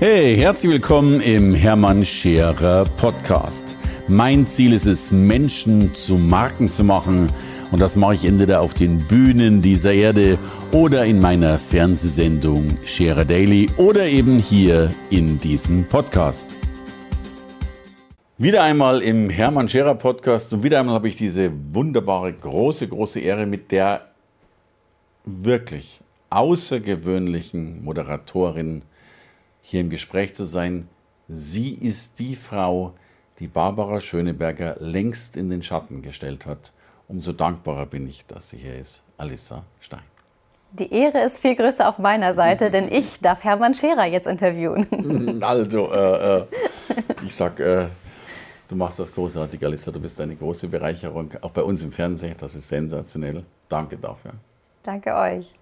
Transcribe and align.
Hey, 0.00 0.36
herzlich 0.36 0.72
willkommen 0.72 1.20
im 1.20 1.54
Hermann 1.54 2.04
Scherer 2.04 2.84
Podcast. 2.96 3.76
Mein 4.08 4.44
Ziel 4.44 4.72
ist 4.72 4.86
es, 4.86 5.12
Menschen 5.12 5.94
zu 5.94 6.16
Marken 6.16 6.68
zu 6.68 6.82
machen. 6.82 7.32
Und 7.70 7.80
das 7.80 7.94
mache 7.94 8.14
ich 8.14 8.24
entweder 8.24 8.60
auf 8.60 8.74
den 8.74 8.98
Bühnen 8.98 9.62
dieser 9.62 9.92
Erde 9.92 10.36
oder 10.72 11.04
in 11.04 11.20
meiner 11.20 11.58
Fernsehsendung 11.58 12.76
Scherer 12.84 13.24
Daily 13.24 13.70
oder 13.76 14.04
eben 14.06 14.36
hier 14.40 14.92
in 15.10 15.38
diesem 15.38 15.84
Podcast. 15.84 16.48
Wieder 18.36 18.64
einmal 18.64 19.00
im 19.00 19.30
Hermann 19.30 19.68
Scherer 19.68 19.94
Podcast 19.94 20.52
und 20.52 20.64
wieder 20.64 20.80
einmal 20.80 20.96
habe 20.96 21.08
ich 21.08 21.16
diese 21.16 21.52
wunderbare, 21.72 22.32
große, 22.32 22.88
große 22.88 23.20
Ehre 23.20 23.46
mit 23.46 23.70
der 23.70 24.08
wirklich 25.24 26.00
außergewöhnlichen 26.30 27.84
Moderatorin 27.84 28.82
hier 29.64 29.80
im 29.80 29.90
Gespräch 29.90 30.34
zu 30.34 30.44
sein. 30.44 30.88
Sie 31.26 31.72
ist 31.72 32.18
die 32.18 32.36
Frau, 32.36 32.92
die 33.38 33.48
Barbara 33.48 33.98
Schöneberger 33.98 34.76
längst 34.78 35.38
in 35.38 35.48
den 35.48 35.62
Schatten 35.62 36.02
gestellt 36.02 36.44
hat. 36.44 36.72
Umso 37.08 37.32
dankbarer 37.32 37.86
bin 37.86 38.06
ich, 38.06 38.26
dass 38.26 38.50
sie 38.50 38.58
hier 38.58 38.78
ist. 38.78 39.02
Alissa 39.16 39.64
Stein. 39.80 40.02
Die 40.72 40.92
Ehre 40.92 41.20
ist 41.20 41.40
viel 41.40 41.54
größer 41.54 41.88
auf 41.88 41.98
meiner 41.98 42.34
Seite, 42.34 42.70
denn 42.70 42.92
ich 42.92 43.20
darf 43.20 43.42
Hermann 43.44 43.74
Scherer 43.74 44.04
jetzt 44.04 44.26
interviewen. 44.26 45.40
Also, 45.42 45.90
äh, 45.92 46.38
äh, 46.38 46.46
ich 47.24 47.34
sag, 47.34 47.58
äh, 47.58 47.86
du 48.68 48.76
machst 48.76 48.98
das 48.98 49.14
großartig, 49.14 49.64
Alissa. 49.64 49.90
Du 49.90 50.00
bist 50.00 50.20
eine 50.20 50.36
große 50.36 50.68
Bereicherung, 50.68 51.30
auch 51.40 51.50
bei 51.50 51.62
uns 51.62 51.82
im 51.82 51.92
Fernsehen. 51.92 52.34
Das 52.38 52.54
ist 52.54 52.68
sensationell. 52.68 53.44
Danke 53.68 53.96
dafür. 53.96 54.32
Danke 54.82 55.14
euch. 55.14 55.54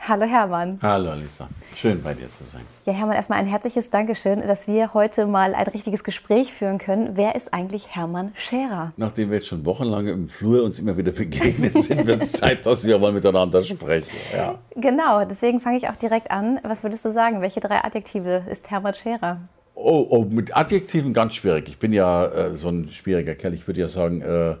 Hallo 0.00 0.26
Hermann. 0.26 0.78
Hallo 0.82 1.10
Alissa. 1.10 1.48
Schön 1.74 2.02
bei 2.02 2.12
dir 2.12 2.30
zu 2.30 2.44
sein. 2.44 2.60
Ja, 2.84 2.92
Hermann, 2.92 3.16
erstmal 3.16 3.38
ein 3.38 3.46
herzliches 3.46 3.88
Dankeschön, 3.88 4.40
dass 4.46 4.68
wir 4.68 4.92
heute 4.92 5.26
mal 5.26 5.54
ein 5.54 5.66
richtiges 5.66 6.04
Gespräch 6.04 6.52
führen 6.52 6.78
können. 6.78 7.16
Wer 7.16 7.36
ist 7.36 7.54
eigentlich 7.54 7.94
Hermann 7.96 8.32
Scherer? 8.34 8.92
Nachdem 8.96 9.30
wir 9.30 9.38
jetzt 9.38 9.46
schon 9.46 9.64
wochenlang 9.64 10.06
im 10.08 10.28
Flur 10.28 10.62
uns 10.62 10.78
immer 10.78 10.96
wieder 10.98 11.12
begegnet 11.12 11.80
sind, 11.82 12.06
wird 12.06 12.22
es 12.22 12.32
Zeit, 12.32 12.66
dass 12.66 12.84
wir 12.84 12.98
mal 12.98 13.12
miteinander 13.12 13.62
sprechen. 13.62 14.10
Ja. 14.36 14.58
Genau, 14.76 15.24
deswegen 15.24 15.60
fange 15.60 15.78
ich 15.78 15.88
auch 15.88 15.96
direkt 15.96 16.30
an. 16.30 16.60
Was 16.64 16.82
würdest 16.82 17.04
du 17.04 17.10
sagen? 17.10 17.40
Welche 17.40 17.60
drei 17.60 17.82
Adjektive 17.82 18.44
ist 18.50 18.70
Hermann 18.70 18.94
Scherer? 18.94 19.40
Oh, 19.74 20.06
oh 20.08 20.24
mit 20.24 20.56
Adjektiven 20.56 21.14
ganz 21.14 21.34
schwierig. 21.34 21.68
Ich 21.68 21.78
bin 21.78 21.92
ja 21.92 22.26
äh, 22.26 22.56
so 22.56 22.68
ein 22.68 22.88
schwieriger 22.88 23.34
Kerl. 23.34 23.54
Ich 23.54 23.66
würde 23.66 23.80
ja 23.80 23.88
sagen, 23.88 24.20
äh, 24.20 24.56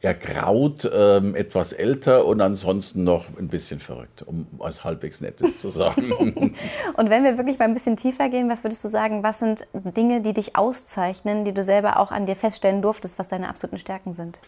ergraut, 0.00 0.88
ähm, 0.92 1.34
etwas 1.34 1.72
älter 1.72 2.24
und 2.24 2.40
ansonsten 2.40 3.02
noch 3.02 3.36
ein 3.36 3.48
bisschen 3.48 3.80
verrückt, 3.80 4.22
um 4.22 4.46
was 4.52 4.84
halbwegs 4.84 5.20
Nettes 5.20 5.58
zu 5.58 5.70
sagen. 5.70 6.12
und 6.96 7.10
wenn 7.10 7.24
wir 7.24 7.36
wirklich 7.36 7.58
mal 7.58 7.64
ein 7.64 7.74
bisschen 7.74 7.96
tiefer 7.96 8.28
gehen, 8.28 8.48
was 8.48 8.62
würdest 8.62 8.84
du 8.84 8.88
sagen, 8.88 9.24
was 9.24 9.40
sind 9.40 9.66
Dinge, 9.96 10.20
die 10.20 10.34
dich 10.34 10.56
auszeichnen, 10.56 11.44
die 11.44 11.52
du 11.52 11.64
selber 11.64 11.98
auch 11.98 12.12
an 12.12 12.26
dir 12.26 12.36
feststellen 12.36 12.80
durftest, 12.80 13.18
was 13.18 13.26
deine 13.26 13.48
absoluten 13.48 13.78
Stärken 13.78 14.12
sind? 14.12 14.40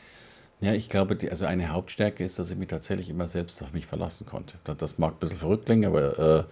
Ja, 0.60 0.74
ich 0.74 0.88
glaube, 0.88 1.16
die, 1.16 1.30
also 1.30 1.46
eine 1.46 1.72
Hauptstärke 1.72 2.22
ist, 2.22 2.38
dass 2.38 2.50
ich 2.50 2.56
mich 2.56 2.68
tatsächlich 2.68 3.08
immer 3.10 3.26
selbst 3.26 3.60
auf 3.62 3.72
mich 3.72 3.86
verlassen 3.86 4.26
konnte. 4.26 4.58
Das 4.76 4.98
mag 4.98 5.14
ein 5.14 5.18
bisschen 5.18 5.38
verrückt 5.38 5.66
klingen, 5.66 5.86
aber 5.86 6.46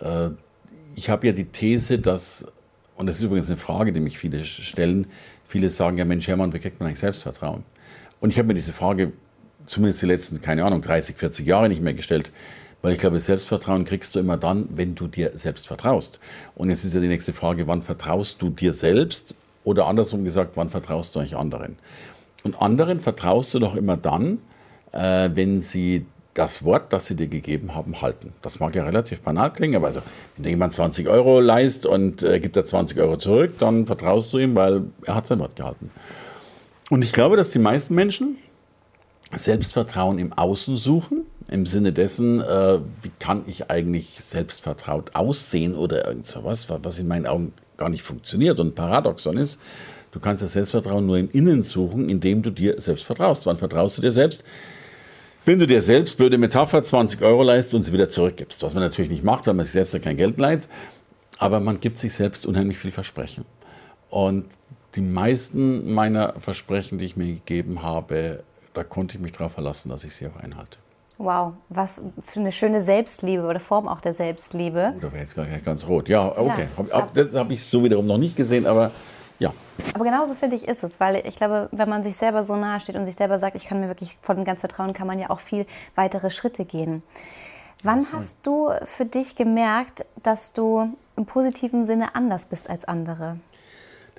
äh, 0.00 0.04
äh, 0.04 0.30
ich 0.96 1.10
habe 1.10 1.26
ja 1.26 1.32
die 1.32 1.44
These, 1.44 1.98
dass, 1.98 2.46
und 2.96 3.06
das 3.06 3.18
ist 3.18 3.22
übrigens 3.22 3.50
eine 3.50 3.58
Frage, 3.58 3.92
die 3.92 4.00
mich 4.00 4.18
viele 4.18 4.44
stellen, 4.44 5.06
viele 5.44 5.70
sagen 5.70 5.98
ja, 5.98 6.04
Mensch, 6.06 6.26
Hermann, 6.26 6.52
wie 6.54 6.58
kriegt 6.58 6.80
man 6.80 6.88
eigentlich 6.88 7.00
Selbstvertrauen? 7.00 7.62
Und 8.20 8.30
ich 8.30 8.38
habe 8.38 8.48
mir 8.48 8.54
diese 8.54 8.72
Frage 8.72 9.12
zumindest 9.66 10.02
die 10.02 10.06
letzten, 10.06 10.40
keine 10.40 10.64
Ahnung, 10.64 10.82
30, 10.82 11.16
40 11.16 11.46
Jahre 11.46 11.68
nicht 11.68 11.82
mehr 11.82 11.94
gestellt. 11.94 12.32
Weil 12.82 12.92
ich 12.92 12.98
glaube, 12.98 13.18
Selbstvertrauen 13.18 13.84
kriegst 13.84 14.14
du 14.14 14.20
immer 14.20 14.36
dann, 14.36 14.68
wenn 14.74 14.94
du 14.94 15.08
dir 15.08 15.32
selbst 15.34 15.66
vertraust. 15.66 16.20
Und 16.54 16.70
jetzt 16.70 16.84
ist 16.84 16.94
ja 16.94 17.00
die 17.00 17.08
nächste 17.08 17.32
Frage, 17.32 17.66
wann 17.66 17.82
vertraust 17.82 18.40
du 18.42 18.50
dir 18.50 18.74
selbst? 18.74 19.34
Oder 19.64 19.86
andersrum 19.86 20.24
gesagt, 20.24 20.52
wann 20.56 20.68
vertraust 20.68 21.16
du 21.16 21.20
euch 21.20 21.36
anderen? 21.36 21.76
Und 22.44 22.60
anderen 22.62 23.00
vertraust 23.00 23.52
du 23.54 23.58
doch 23.58 23.74
immer 23.74 23.96
dann, 23.96 24.38
äh, 24.92 25.30
wenn 25.34 25.60
sie 25.62 26.06
das 26.34 26.62
Wort, 26.64 26.92
das 26.92 27.06
sie 27.06 27.16
dir 27.16 27.28
gegeben 27.28 27.74
haben, 27.74 28.02
halten. 28.02 28.32
Das 28.42 28.60
mag 28.60 28.74
ja 28.76 28.84
relativ 28.84 29.22
banal 29.22 29.52
klingen, 29.52 29.76
aber 29.76 29.88
also, 29.88 30.02
wenn 30.36 30.44
dir 30.44 30.50
jemand 30.50 30.74
20 30.74 31.08
Euro 31.08 31.40
leist 31.40 31.86
und 31.86 32.22
äh, 32.22 32.38
gibt 32.38 32.56
er 32.56 32.66
20 32.66 32.98
Euro 33.00 33.16
zurück, 33.16 33.58
dann 33.58 33.86
vertraust 33.86 34.32
du 34.32 34.38
ihm, 34.38 34.54
weil 34.54 34.84
er 35.04 35.14
hat 35.14 35.26
sein 35.26 35.40
Wort 35.40 35.56
gehalten. 35.56 35.90
Und 36.90 37.02
ich 37.02 37.12
glaube, 37.12 37.36
dass 37.36 37.50
die 37.50 37.58
meisten 37.58 37.94
Menschen 37.94 38.38
Selbstvertrauen 39.34 40.18
im 40.18 40.32
Außen 40.32 40.76
suchen, 40.76 41.24
im 41.48 41.66
Sinne 41.66 41.92
dessen, 41.92 42.40
äh, 42.40 42.78
wie 43.02 43.10
kann 43.18 43.42
ich 43.46 43.70
eigentlich 43.70 44.18
selbstvertraut 44.20 45.14
aussehen 45.14 45.74
oder 45.74 46.06
irgend 46.06 46.26
sowas, 46.26 46.68
was 46.68 46.98
in 46.98 47.08
meinen 47.08 47.26
Augen 47.26 47.52
gar 47.76 47.88
nicht 47.88 48.02
funktioniert 48.02 48.60
und 48.60 48.74
Paradoxon 48.74 49.36
ist. 49.36 49.60
Du 50.12 50.20
kannst 50.20 50.42
das 50.42 50.52
Selbstvertrauen 50.52 51.04
nur 51.04 51.18
im 51.18 51.30
Innen 51.30 51.62
suchen, 51.62 52.08
indem 52.08 52.42
du 52.42 52.50
dir 52.50 52.80
selbst 52.80 53.04
vertraust. 53.04 53.46
Wann 53.46 53.58
vertraust 53.58 53.98
du 53.98 54.02
dir 54.02 54.12
selbst? 54.12 54.44
Wenn 55.44 55.58
du 55.58 55.66
dir 55.66 55.82
selbst, 55.82 56.16
blöde 56.16 56.38
Metapher, 56.38 56.82
20 56.82 57.22
Euro 57.22 57.42
leist 57.42 57.74
und 57.74 57.82
sie 57.82 57.92
wieder 57.92 58.08
zurückgibst, 58.08 58.62
was 58.62 58.74
man 58.74 58.82
natürlich 58.82 59.10
nicht 59.10 59.22
macht, 59.22 59.46
weil 59.46 59.54
man 59.54 59.64
sich 59.64 59.72
selbst 59.72 59.92
ja 59.92 60.00
kein 60.00 60.16
Geld 60.16 60.38
leiht, 60.38 60.68
aber 61.38 61.60
man 61.60 61.80
gibt 61.80 61.98
sich 61.98 62.14
selbst 62.14 62.46
unheimlich 62.46 62.78
viel 62.78 62.90
Versprechen. 62.90 63.44
Und 64.10 64.46
die 64.96 65.02
meisten 65.02 65.92
meiner 65.92 66.34
Versprechen, 66.38 66.98
die 66.98 67.04
ich 67.04 67.16
mir 67.16 67.26
gegeben 67.26 67.82
habe, 67.82 68.42
da 68.74 68.82
konnte 68.82 69.16
ich 69.16 69.22
mich 69.22 69.32
darauf 69.32 69.52
verlassen, 69.52 69.90
dass 69.90 70.04
ich 70.04 70.14
sie 70.14 70.26
auch 70.26 70.36
einhalte. 70.36 70.78
Wow, 71.18 71.54
was 71.70 72.02
für 72.22 72.40
eine 72.40 72.52
schöne 72.52 72.82
Selbstliebe 72.82 73.44
oder 73.46 73.58
Form 73.58 73.88
auch 73.88 74.02
der 74.02 74.12
Selbstliebe. 74.12 74.92
Oh, 74.96 75.00
da 75.00 75.12
wäre 75.12 75.22
jetzt 75.22 75.34
gar 75.34 75.46
nicht 75.46 75.64
ganz 75.64 75.88
rot. 75.88 76.08
Ja, 76.10 76.26
okay. 76.26 76.68
Ja, 76.90 77.08
das 77.14 77.34
habe 77.34 77.54
ich 77.54 77.64
so 77.64 77.82
wiederum 77.82 78.06
noch 78.06 78.18
nicht 78.18 78.36
gesehen, 78.36 78.66
aber 78.66 78.90
ja. 79.38 79.52
Aber 79.94 80.04
genauso 80.04 80.34
finde 80.34 80.56
ich 80.56 80.68
ist 80.68 80.84
es, 80.84 81.00
weil 81.00 81.26
ich 81.26 81.36
glaube, 81.36 81.68
wenn 81.72 81.88
man 81.88 82.04
sich 82.04 82.16
selber 82.16 82.44
so 82.44 82.56
nahe 82.56 82.80
steht 82.80 82.96
und 82.96 83.06
sich 83.06 83.14
selber 83.14 83.38
sagt, 83.38 83.56
ich 83.56 83.66
kann 83.66 83.80
mir 83.80 83.88
wirklich 83.88 84.18
voll 84.20 84.36
und 84.36 84.44
ganz 84.44 84.60
vertrauen, 84.60 84.92
kann 84.92 85.06
man 85.06 85.18
ja 85.18 85.30
auch 85.30 85.40
viel 85.40 85.66
weitere 85.94 86.28
Schritte 86.30 86.66
gehen. 86.66 87.02
Wann 87.82 88.06
hast 88.12 88.46
du 88.46 88.70
für 88.84 89.04
dich 89.04 89.36
gemerkt, 89.36 90.04
dass 90.22 90.52
du 90.52 90.96
im 91.16 91.26
positiven 91.26 91.86
Sinne 91.86 92.14
anders 92.14 92.46
bist 92.46 92.68
als 92.68 92.86
andere? 92.86 93.38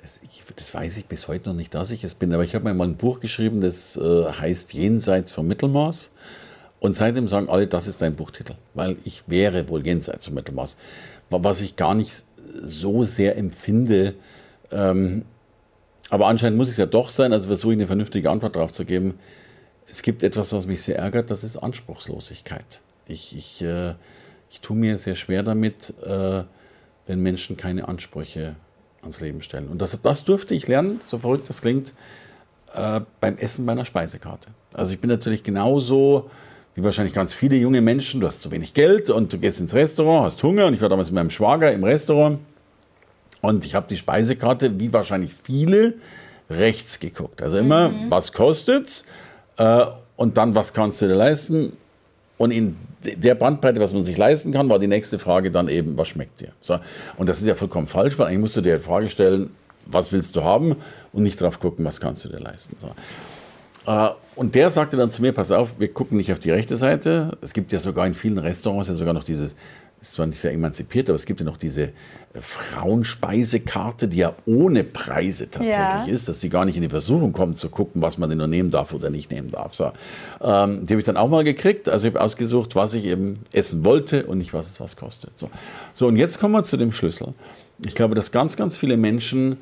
Das, 0.00 0.20
ich, 0.22 0.42
das, 0.54 0.72
weiß 0.72 0.96
ich 0.96 1.06
bis 1.06 1.28
heute 1.28 1.48
noch 1.48 1.56
nicht, 1.56 1.74
dass 1.74 1.90
ich 1.90 2.04
es 2.04 2.14
bin, 2.14 2.32
aber 2.32 2.44
ich 2.44 2.54
habe 2.54 2.64
mir 2.64 2.74
mal 2.74 2.86
ein 2.86 2.96
Buch 2.96 3.20
geschrieben, 3.20 3.60
das 3.60 3.96
äh, 3.96 4.24
heißt 4.26 4.72
Jenseits 4.72 5.32
vom 5.32 5.46
Mittelmaß. 5.48 6.12
Und 6.80 6.94
seitdem 6.94 7.26
sagen 7.26 7.48
alle, 7.48 7.66
das 7.66 7.88
ist 7.88 8.02
dein 8.02 8.14
Buchtitel, 8.14 8.54
weil 8.74 8.96
ich 9.04 9.24
wäre 9.26 9.68
wohl 9.68 9.84
jenseits 9.84 10.26
vom 10.26 10.34
Mittelmaß. 10.34 10.76
Was 11.30 11.60
ich 11.60 11.74
gar 11.76 11.94
nicht 11.94 12.24
so 12.62 13.04
sehr 13.04 13.36
empfinde. 13.36 14.14
Ähm, 14.70 15.24
aber 16.10 16.26
anscheinend 16.26 16.56
muss 16.56 16.68
es 16.68 16.76
ja 16.76 16.86
doch 16.86 17.10
sein, 17.10 17.32
also 17.32 17.48
versuche 17.48 17.72
ich 17.72 17.78
eine 17.78 17.86
vernünftige 17.86 18.30
Antwort 18.30 18.56
darauf 18.56 18.72
zu 18.72 18.84
geben. 18.84 19.18
Es 19.88 20.02
gibt 20.02 20.22
etwas, 20.22 20.52
was 20.52 20.66
mich 20.66 20.82
sehr 20.82 20.98
ärgert, 20.98 21.30
das 21.30 21.44
ist 21.44 21.56
Anspruchslosigkeit. 21.56 22.80
Ich, 23.06 23.36
ich, 23.36 23.62
äh, 23.62 23.94
ich 24.50 24.60
tue 24.60 24.76
mir 24.76 24.98
sehr 24.98 25.16
schwer 25.16 25.42
damit, 25.42 25.94
äh, 26.04 26.44
wenn 27.06 27.20
Menschen 27.20 27.56
keine 27.56 27.88
Ansprüche 27.88 28.56
ans 29.02 29.20
Leben 29.20 29.42
stellen. 29.42 29.68
Und 29.68 29.80
das, 29.80 29.98
das 30.00 30.24
durfte 30.24 30.54
ich 30.54 30.66
lernen, 30.66 31.00
so 31.06 31.18
verrückt 31.18 31.48
das 31.48 31.60
klingt, 31.60 31.94
äh, 32.74 33.00
beim 33.20 33.36
Essen 33.38 33.64
meiner 33.64 33.84
Speisekarte. 33.84 34.48
Also 34.74 34.92
ich 34.92 35.00
bin 35.00 35.10
natürlich 35.10 35.42
genauso 35.42 36.30
wie 36.74 36.84
wahrscheinlich 36.84 37.14
ganz 37.14 37.34
viele 37.34 37.56
junge 37.56 37.80
Menschen, 37.80 38.20
du 38.20 38.26
hast 38.26 38.42
zu 38.42 38.50
wenig 38.50 38.72
Geld 38.74 39.10
und 39.10 39.32
du 39.32 39.38
gehst 39.38 39.60
ins 39.60 39.74
Restaurant, 39.74 40.24
hast 40.24 40.42
Hunger 40.42 40.66
und 40.66 40.74
ich 40.74 40.80
war 40.80 40.88
damals 40.88 41.08
mit 41.08 41.16
meinem 41.16 41.30
Schwager 41.30 41.72
im 41.72 41.82
Restaurant 41.82 42.38
und 43.40 43.64
ich 43.64 43.74
habe 43.74 43.86
die 43.88 43.96
Speisekarte, 43.96 44.78
wie 44.78 44.92
wahrscheinlich 44.92 45.34
viele, 45.34 45.94
rechts 46.50 47.00
geguckt. 47.00 47.42
Also 47.42 47.58
immer, 47.58 47.88
mhm. 47.88 48.10
was 48.10 48.32
kostet's 48.32 49.04
äh, 49.56 49.86
und 50.16 50.36
dann, 50.36 50.54
was 50.54 50.72
kannst 50.72 51.02
du 51.02 51.08
dir 51.08 51.14
leisten 51.14 51.72
und 52.38 52.50
in 52.52 52.76
der 53.02 53.34
Bandbreite, 53.34 53.80
was 53.80 53.92
man 53.92 54.04
sich 54.04 54.16
leisten 54.16 54.52
kann, 54.52 54.68
war 54.68 54.78
die 54.78 54.86
nächste 54.86 55.18
Frage 55.18 55.50
dann 55.50 55.68
eben, 55.68 55.98
was 55.98 56.08
schmeckt 56.08 56.40
dir? 56.40 56.52
So. 56.60 56.78
Und 57.16 57.28
das 57.28 57.40
ist 57.40 57.46
ja 57.46 57.54
vollkommen 57.54 57.86
falsch, 57.86 58.18
weil 58.18 58.26
eigentlich 58.26 58.40
musst 58.40 58.56
du 58.56 58.60
dir 58.60 58.76
die 58.76 58.82
Frage 58.82 59.10
stellen, 59.10 59.50
was 59.86 60.12
willst 60.12 60.36
du 60.36 60.42
haben 60.42 60.76
und 61.12 61.22
nicht 61.22 61.40
drauf 61.40 61.60
gucken, 61.60 61.84
was 61.84 62.00
kannst 62.00 62.24
du 62.24 62.28
dir 62.28 62.40
leisten. 62.40 62.76
So. 62.78 62.88
Äh, 63.86 64.10
und 64.34 64.54
der 64.54 64.70
sagte 64.70 64.96
dann 64.96 65.10
zu 65.10 65.22
mir, 65.22 65.32
pass 65.32 65.50
auf, 65.50 65.80
wir 65.80 65.92
gucken 65.92 66.16
nicht 66.16 66.30
auf 66.30 66.38
die 66.38 66.50
rechte 66.50 66.76
Seite. 66.76 67.36
Es 67.40 67.52
gibt 67.52 67.72
ja 67.72 67.78
sogar 67.78 68.06
in 68.06 68.14
vielen 68.14 68.38
Restaurants 68.38 68.88
ja 68.88 68.94
sogar 68.94 69.14
noch 69.14 69.24
dieses 69.24 69.56
ist 70.00 70.14
zwar 70.14 70.26
nicht 70.26 70.38
sehr 70.38 70.52
emanzipiert, 70.52 71.08
aber 71.08 71.16
es 71.16 71.26
gibt 71.26 71.40
ja 71.40 71.46
noch 71.46 71.56
diese 71.56 71.82
äh, 71.82 71.92
Frauenspeisekarte, 72.40 74.08
die 74.08 74.18
ja 74.18 74.34
ohne 74.46 74.84
Preise 74.84 75.50
tatsächlich 75.50 75.76
ja. 75.76 76.04
ist, 76.06 76.28
dass 76.28 76.40
sie 76.40 76.48
gar 76.48 76.64
nicht 76.64 76.76
in 76.76 76.82
die 76.82 76.88
Versuchung 76.88 77.32
kommen 77.32 77.54
zu 77.54 77.68
gucken, 77.68 78.00
was 78.00 78.18
man 78.18 78.28
denn 78.28 78.38
nur 78.38 78.46
nehmen 78.46 78.70
darf 78.70 78.92
oder 78.92 79.10
nicht 79.10 79.30
nehmen 79.30 79.50
darf. 79.50 79.74
So. 79.74 79.92
Ähm, 80.40 80.86
die 80.86 80.92
habe 80.92 81.00
ich 81.00 81.04
dann 81.04 81.16
auch 81.16 81.28
mal 81.28 81.44
gekriegt. 81.44 81.88
Also 81.88 82.06
ich 82.08 82.14
habe 82.14 82.24
ausgesucht, 82.24 82.76
was 82.76 82.94
ich 82.94 83.04
eben 83.06 83.40
essen 83.52 83.84
wollte 83.84 84.26
und 84.26 84.38
nicht, 84.38 84.52
was 84.52 84.68
es 84.68 84.80
was 84.80 84.96
kostet. 84.96 85.36
So. 85.36 85.50
so, 85.94 86.06
und 86.06 86.16
jetzt 86.16 86.38
kommen 86.38 86.54
wir 86.54 86.62
zu 86.62 86.76
dem 86.76 86.92
Schlüssel. 86.92 87.34
Ich 87.86 87.94
glaube, 87.94 88.14
dass 88.14 88.30
ganz, 88.30 88.56
ganz 88.56 88.76
viele 88.76 88.96
Menschen 88.96 89.58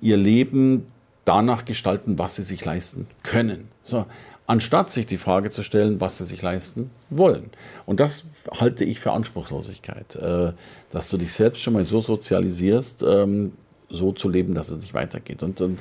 ihr 0.00 0.16
Leben 0.16 0.86
danach 1.24 1.64
gestalten, 1.64 2.18
was 2.18 2.36
sie 2.36 2.42
sich 2.42 2.64
leisten 2.64 3.06
können. 3.22 3.68
So. 3.82 4.06
Anstatt 4.50 4.90
sich 4.90 5.06
die 5.06 5.16
Frage 5.16 5.52
zu 5.52 5.62
stellen, 5.62 6.00
was 6.00 6.18
sie 6.18 6.24
sich 6.24 6.42
leisten 6.42 6.90
wollen. 7.08 7.50
Und 7.86 8.00
das 8.00 8.24
halte 8.50 8.84
ich 8.84 8.98
für 8.98 9.12
Anspruchslosigkeit, 9.12 10.16
äh, 10.16 10.52
dass 10.90 11.08
du 11.08 11.18
dich 11.18 11.32
selbst 11.32 11.62
schon 11.62 11.74
mal 11.74 11.84
so 11.84 12.00
sozialisierst, 12.00 13.04
ähm, 13.04 13.52
so 13.88 14.10
zu 14.10 14.28
leben, 14.28 14.56
dass 14.56 14.70
es 14.70 14.80
nicht 14.80 14.92
weitergeht. 14.92 15.44
Und, 15.44 15.60
und 15.60 15.78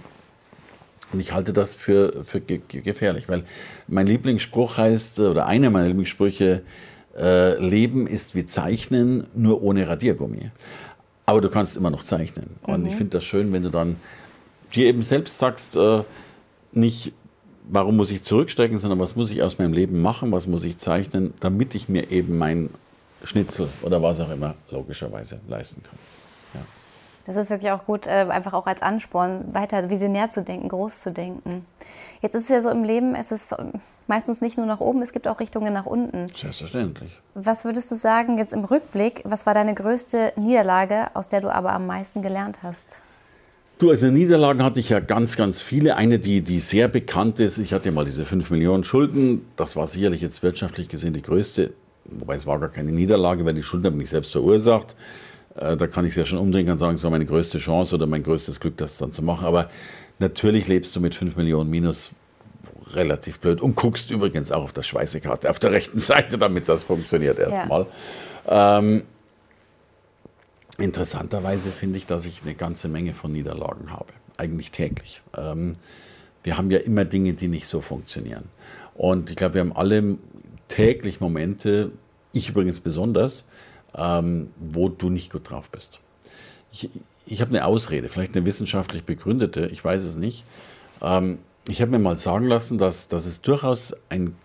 ich 1.17 1.33
halte 1.33 1.51
das 1.51 1.73
für, 1.73 2.23
für 2.23 2.41
gefährlich, 2.41 3.27
weil 3.27 3.43
mein 3.87 4.05
Lieblingsspruch 4.05 4.77
heißt, 4.77 5.19
oder 5.21 5.47
einer 5.47 5.71
meiner 5.71 5.87
Lieblingssprüche, 5.87 6.61
äh, 7.17 7.59
Leben 7.59 8.05
ist 8.05 8.35
wie 8.35 8.45
Zeichnen, 8.45 9.25
nur 9.33 9.63
ohne 9.63 9.87
Radiergummi. 9.87 10.51
Aber 11.25 11.41
du 11.41 11.49
kannst 11.49 11.75
immer 11.75 11.89
noch 11.89 12.03
zeichnen. 12.03 12.51
Und 12.61 12.81
mhm. 12.81 12.89
ich 12.89 12.95
finde 12.95 13.17
das 13.17 13.25
schön, 13.25 13.51
wenn 13.51 13.63
du 13.63 13.71
dann 13.71 13.95
dir 14.75 14.85
eben 14.85 15.01
selbst 15.01 15.39
sagst, 15.39 15.75
äh, 15.75 16.03
nicht 16.71 17.13
warum 17.69 17.97
muss 17.97 18.11
ich 18.11 18.23
zurückstecken, 18.23 18.79
sondern 18.79 18.99
was 18.99 19.15
muss 19.15 19.31
ich 19.31 19.41
aus 19.43 19.57
meinem 19.57 19.73
Leben 19.73 20.01
machen, 20.01 20.31
was 20.31 20.47
muss 20.47 20.63
ich 20.63 20.77
zeichnen, 20.77 21.33
damit 21.39 21.75
ich 21.75 21.87
mir 21.87 22.11
eben 22.11 22.37
mein 22.37 22.69
Schnitzel 23.23 23.69
oder 23.83 24.01
was 24.01 24.19
auch 24.19 24.31
immer 24.31 24.55
logischerweise 24.71 25.39
leisten 25.47 25.83
kann. 25.83 25.97
Ja. 26.55 26.61
Das 27.25 27.35
ist 27.35 27.49
wirklich 27.49 27.71
auch 27.71 27.85
gut, 27.85 28.07
äh, 28.07 28.27
einfach 28.29 28.53
auch 28.53 28.65
als 28.65 28.81
Ansporn, 28.81 29.53
weiter 29.53 29.89
visionär 29.89 30.29
zu 30.29 30.43
denken, 30.43 30.69
groß 30.69 31.01
zu 31.01 31.11
denken. 31.11 31.65
Jetzt 32.21 32.35
ist 32.35 32.43
es 32.43 32.49
ja 32.49 32.61
so 32.61 32.69
im 32.69 32.83
Leben, 32.83 33.15
es 33.15 33.31
ist 33.31 33.55
meistens 34.07 34.41
nicht 34.41 34.57
nur 34.57 34.65
nach 34.65 34.79
oben, 34.79 35.01
es 35.01 35.13
gibt 35.13 35.27
auch 35.27 35.39
Richtungen 35.39 35.73
nach 35.73 35.85
unten. 35.85 36.27
Selbstverständlich. 36.29 37.11
Was 37.35 37.65
würdest 37.65 37.91
du 37.91 37.95
sagen 37.95 38.37
jetzt 38.37 38.53
im 38.53 38.65
Rückblick, 38.65 39.21
was 39.25 39.45
war 39.45 39.53
deine 39.53 39.75
größte 39.75 40.33
Niederlage, 40.35 41.07
aus 41.13 41.27
der 41.27 41.41
du 41.41 41.53
aber 41.53 41.73
am 41.73 41.85
meisten 41.85 42.21
gelernt 42.21 42.59
hast? 42.63 43.01
Du, 43.79 43.89
also 43.89 44.07
Niederlagen 44.07 44.61
hatte 44.61 44.81
ich 44.81 44.89
ja 44.89 44.99
ganz, 44.99 45.37
ganz 45.37 45.61
viele. 45.61 45.95
Eine, 45.95 46.19
die, 46.19 46.41
die 46.41 46.59
sehr 46.59 46.89
bekannt 46.89 47.39
ist, 47.39 47.59
ich 47.59 47.71
hatte 47.71 47.87
ja 47.87 47.95
mal 47.95 48.03
diese 48.03 48.25
5 48.25 48.49
Millionen 48.49 48.83
Schulden. 48.83 49.45
Das 49.55 49.77
war 49.77 49.87
sicherlich 49.87 50.19
jetzt 50.19 50.43
wirtschaftlich 50.43 50.89
gesehen 50.89 51.13
die 51.13 51.21
größte, 51.21 51.71
wobei 52.03 52.35
es 52.35 52.45
war 52.45 52.59
gar 52.59 52.67
keine 52.67 52.91
Niederlage, 52.91 53.45
weil 53.45 53.53
die 53.53 53.63
Schulden 53.63 53.85
habe 53.85 54.03
ich 54.03 54.09
selbst 54.09 54.33
verursacht. 54.33 54.97
Äh, 55.55 55.77
da 55.77 55.87
kann 55.87 56.03
ich 56.03 56.09
es 56.09 56.17
ja 56.17 56.25
schon 56.25 56.39
umdrehen 56.39 56.69
und 56.69 56.77
sagen, 56.77 56.95
es 56.95 57.03
war 57.05 57.09
meine 57.09 57.25
größte 57.25 57.57
Chance 57.57 57.95
oder 57.95 58.05
mein 58.05 58.21
größtes 58.21 58.59
Glück, 58.59 58.75
das 58.75 58.97
dann 58.97 59.11
zu 59.13 59.23
machen. 59.23 59.47
Aber 59.47 59.69
natürlich 60.19 60.67
lebst 60.67 60.93
du 60.97 60.99
mit 60.99 61.15
5 61.15 61.37
Millionen 61.37 61.69
minus 61.69 62.11
relativ 62.95 63.39
blöd 63.39 63.61
und 63.61 63.77
guckst 63.77 64.11
übrigens 64.11 64.51
auch 64.51 64.63
auf 64.63 64.73
der 64.73 64.83
Schweißekarte 64.83 65.49
auf 65.49 65.59
der 65.59 65.71
rechten 65.71 65.99
Seite, 65.99 66.37
damit 66.37 66.67
das 66.67 66.83
funktioniert 66.83 67.39
erstmal. 67.39 67.85
Ja. 68.45 68.79
Ähm, 68.79 69.03
Interessanterweise 70.79 71.71
finde 71.71 71.97
ich, 71.97 72.05
dass 72.05 72.25
ich 72.25 72.41
eine 72.43 72.55
ganze 72.55 72.87
Menge 72.87 73.13
von 73.13 73.31
Niederlagen 73.31 73.91
habe, 73.91 74.13
eigentlich 74.37 74.71
täglich. 74.71 75.21
Ähm, 75.37 75.73
wir 76.43 76.57
haben 76.57 76.71
ja 76.71 76.79
immer 76.79 77.05
Dinge, 77.05 77.33
die 77.33 77.47
nicht 77.47 77.67
so 77.67 77.81
funktionieren. 77.81 78.45
Und 78.95 79.29
ich 79.29 79.35
glaube, 79.35 79.55
wir 79.55 79.61
haben 79.61 79.75
alle 79.75 80.17
täglich 80.67 81.19
Momente, 81.19 81.91
ich 82.31 82.49
übrigens 82.49 82.79
besonders, 82.79 83.45
ähm, 83.95 84.49
wo 84.57 84.89
du 84.89 85.09
nicht 85.09 85.31
gut 85.31 85.49
drauf 85.49 85.69
bist. 85.69 85.99
Ich, 86.71 86.89
ich 87.25 87.41
habe 87.41 87.49
eine 87.49 87.65
Ausrede, 87.65 88.07
vielleicht 88.07 88.35
eine 88.35 88.45
wissenschaftlich 88.45 89.03
begründete, 89.03 89.67
ich 89.67 89.83
weiß 89.83 90.03
es 90.03 90.15
nicht. 90.15 90.45
Ähm, 91.01 91.39
ich 91.67 91.81
habe 91.81 91.91
mir 91.91 91.99
mal 91.99 92.17
sagen 92.17 92.47
lassen, 92.47 92.77
dass, 92.77 93.07
dass 93.07 93.25
es 93.25 93.41
durchaus 93.41 93.95
ein 94.09 94.35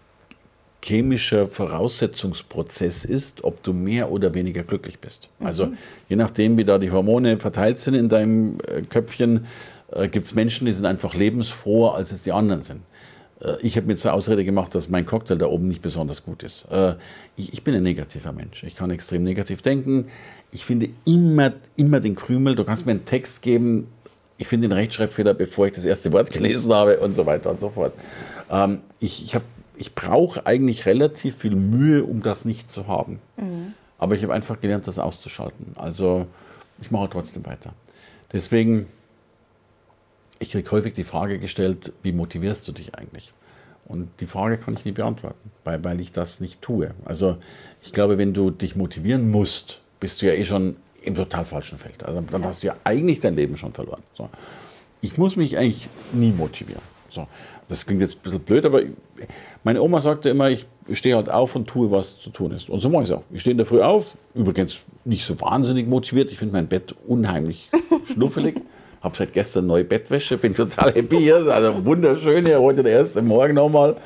chemischer 0.84 1.46
Voraussetzungsprozess 1.46 3.04
ist, 3.04 3.42
ob 3.42 3.62
du 3.62 3.72
mehr 3.72 4.10
oder 4.10 4.34
weniger 4.34 4.62
glücklich 4.62 4.98
bist. 4.98 5.28
Mhm. 5.38 5.46
Also 5.46 5.68
je 6.08 6.16
nachdem, 6.16 6.56
wie 6.56 6.64
da 6.64 6.78
die 6.78 6.90
Hormone 6.90 7.38
verteilt 7.38 7.80
sind 7.80 7.94
in 7.94 8.08
deinem 8.08 8.58
äh, 8.66 8.82
Köpfchen, 8.82 9.46
äh, 9.92 10.08
gibt 10.08 10.26
es 10.26 10.34
Menschen, 10.34 10.66
die 10.66 10.72
sind 10.72 10.86
einfach 10.86 11.14
lebensfroher, 11.14 11.94
als 11.94 12.12
es 12.12 12.22
die 12.22 12.32
anderen 12.32 12.62
sind. 12.62 12.82
Äh, 13.40 13.54
ich 13.62 13.76
habe 13.76 13.86
mir 13.86 13.96
zur 13.96 14.12
Ausrede 14.12 14.44
gemacht, 14.44 14.74
dass 14.74 14.88
mein 14.88 15.06
Cocktail 15.06 15.36
da 15.36 15.46
oben 15.46 15.66
nicht 15.66 15.82
besonders 15.82 16.24
gut 16.24 16.42
ist. 16.42 16.66
Äh, 16.70 16.96
ich, 17.36 17.52
ich, 17.52 17.64
bin 17.64 17.74
ein 17.74 17.82
negativer 17.82 18.32
Mensch. 18.32 18.62
Ich 18.64 18.74
kann 18.74 18.90
extrem 18.90 19.22
negativ 19.22 19.62
denken. 19.62 20.08
Ich 20.52 20.64
finde 20.64 20.90
immer, 21.04 21.52
immer 21.76 22.00
den 22.00 22.14
Krümel. 22.14 22.56
Du 22.56 22.64
kannst 22.64 22.86
mir 22.86 22.92
einen 22.92 23.04
Text 23.04 23.42
geben. 23.42 23.88
Ich 24.36 24.48
finde 24.48 24.68
den 24.68 24.76
Rechtschreibfehler, 24.76 25.34
bevor 25.34 25.66
ich 25.66 25.72
das 25.72 25.84
erste 25.84 26.12
Wort 26.12 26.30
gelesen 26.32 26.72
habe 26.72 26.98
und 26.98 27.14
so 27.14 27.24
weiter 27.24 27.50
und 27.50 27.60
so 27.60 27.70
fort. 27.70 27.92
Ähm, 28.50 28.80
ich 29.00 29.24
ich 29.24 29.34
habe 29.34 29.44
ich 29.76 29.94
brauche 29.94 30.46
eigentlich 30.46 30.86
relativ 30.86 31.36
viel 31.36 31.56
Mühe, 31.56 32.04
um 32.04 32.22
das 32.22 32.44
nicht 32.44 32.70
zu 32.70 32.86
haben. 32.86 33.18
Mhm. 33.36 33.74
Aber 33.98 34.14
ich 34.14 34.22
habe 34.22 34.34
einfach 34.34 34.60
gelernt, 34.60 34.86
das 34.86 34.98
auszuschalten. 34.98 35.74
Also 35.76 36.26
ich 36.80 36.90
mache 36.90 37.08
trotzdem 37.10 37.44
weiter. 37.46 37.72
Deswegen, 38.32 38.86
ich 40.38 40.52
kriege 40.52 40.70
häufig 40.70 40.94
die 40.94 41.04
Frage 41.04 41.38
gestellt, 41.38 41.92
wie 42.02 42.12
motivierst 42.12 42.66
du 42.66 42.72
dich 42.72 42.94
eigentlich? 42.94 43.32
Und 43.86 44.08
die 44.20 44.26
Frage 44.26 44.58
kann 44.58 44.74
ich 44.74 44.84
nie 44.84 44.92
beantworten, 44.92 45.50
weil, 45.62 45.84
weil 45.84 46.00
ich 46.00 46.12
das 46.12 46.40
nicht 46.40 46.62
tue. 46.62 46.92
Also 47.04 47.36
ich 47.82 47.92
glaube, 47.92 48.18
wenn 48.18 48.32
du 48.32 48.50
dich 48.50 48.76
motivieren 48.76 49.30
musst, 49.30 49.80
bist 50.00 50.22
du 50.22 50.26
ja 50.26 50.32
eh 50.32 50.44
schon 50.44 50.76
im 51.02 51.14
total 51.14 51.44
falschen 51.44 51.78
Feld. 51.78 52.02
Also 52.02 52.20
dann 52.22 52.42
ja. 52.42 52.48
hast 52.48 52.62
du 52.62 52.68
ja 52.68 52.76
eigentlich 52.82 53.20
dein 53.20 53.36
Leben 53.36 53.56
schon 53.56 53.74
verloren. 53.74 54.02
So. 54.14 54.30
Ich 55.02 55.18
muss 55.18 55.36
mich 55.36 55.58
eigentlich 55.58 55.88
nie 56.12 56.32
motivieren. 56.32 56.82
So. 57.14 57.26
Das 57.68 57.86
klingt 57.86 58.02
jetzt 58.02 58.16
ein 58.16 58.20
bisschen 58.22 58.40
blöd, 58.40 58.66
aber 58.66 58.82
meine 59.62 59.80
Oma 59.80 60.00
sagte 60.00 60.28
immer, 60.28 60.50
ich 60.50 60.66
stehe 60.92 61.16
halt 61.16 61.30
auf 61.30 61.56
und 61.56 61.66
tue, 61.66 61.90
was 61.90 62.18
zu 62.18 62.30
tun 62.30 62.52
ist. 62.52 62.68
Und 62.68 62.80
so 62.80 62.88
mache 62.88 63.04
ich 63.04 63.10
es 63.10 63.16
auch. 63.16 63.22
Ich 63.32 63.40
stehe 63.40 63.52
in 63.52 63.58
der 63.58 63.66
Früh 63.66 63.80
auf, 63.80 64.16
übrigens 64.34 64.80
nicht 65.04 65.24
so 65.24 65.40
wahnsinnig 65.40 65.86
motiviert. 65.86 66.32
Ich 66.32 66.38
finde 66.38 66.54
mein 66.54 66.66
Bett 66.66 66.94
unheimlich 67.06 67.70
schnuffelig. 68.12 68.60
Habe 69.00 69.16
seit 69.16 69.32
gestern 69.34 69.66
neue 69.66 69.84
Bettwäsche, 69.84 70.38
bin 70.38 70.54
total 70.54 70.92
happy 70.94 71.18
hier. 71.18 71.36
Also 71.46 71.84
wunderschön 71.84 72.46
hier, 72.46 72.60
heute 72.60 72.82
der 72.82 72.92
erste 72.92 73.22
Morgen 73.22 73.54
nochmal. 73.54 73.96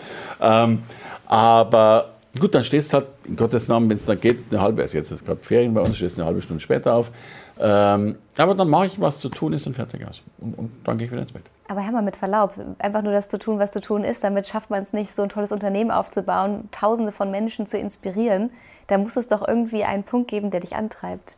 Ähm, 0.40 0.81
aber 1.26 2.14
gut, 2.38 2.54
dann 2.54 2.64
stehst 2.64 2.93
du 2.93 2.99
halt, 2.99 3.06
in 3.25 3.37
Gottes 3.37 3.69
Namen, 3.69 3.88
wenn 3.88 3.96
es 3.96 4.06
dann 4.06 4.20
geht, 4.20 4.38
eine 4.50 4.61
halbe, 4.61 4.82
also 4.82 4.96
jetzt 4.99 5.12
ist 5.12 5.25
gerade 5.25 5.40
Ferien 5.40 5.72
bei 5.72 5.82
uns, 5.82 5.96
stehst 5.96 6.19
eine 6.19 6.26
halbe 6.26 6.43
Stunde 6.43 6.61
später 6.61 6.94
auf. 6.94 7.11
Ähm, 7.60 8.16
aber 8.37 8.55
dann 8.55 8.69
mache 8.69 8.87
ich, 8.87 9.00
was 9.00 9.19
zu 9.19 9.28
tun 9.28 9.52
ist 9.52 9.66
und 9.66 9.75
fertig 9.75 10.06
aus. 10.06 10.22
Und, 10.38 10.55
und 10.55 10.70
dann 10.84 10.99
gehe 10.99 11.06
ich 11.06 11.10
wieder 11.10 11.22
ins 11.22 11.32
Bett. 11.32 11.43
Aber 11.69 11.81
Herr 11.81 11.93
mal 11.93 12.02
mit 12.02 12.16
Verlaub, 12.16 12.55
einfach 12.78 13.02
nur 13.02 13.12
das 13.12 13.28
zu 13.28 13.38
tun, 13.38 13.58
was 13.58 13.72
zu 13.72 13.81
tun 13.81 14.05
ist, 14.05 14.22
damit 14.25 14.46
schafft 14.46 14.70
man 14.70 14.82
es 14.82 14.93
nicht, 14.93 15.10
so 15.10 15.22
ein 15.22 15.28
tolles 15.28 15.52
Unternehmen 15.52 15.90
aufzubauen, 15.90 16.69
Tausende 16.70 17.12
von 17.12 17.31
Menschen 17.31 17.66
zu 17.66 17.78
inspirieren. 17.78 18.50
Da 18.87 18.96
muss 18.96 19.16
es 19.16 19.28
doch 19.28 19.46
irgendwie 19.46 19.84
einen 19.84 20.05
Punkt 20.05 20.31
geben, 20.31 20.50
der 20.50 20.60
dich 20.60 20.76
antreibt. 20.76 21.37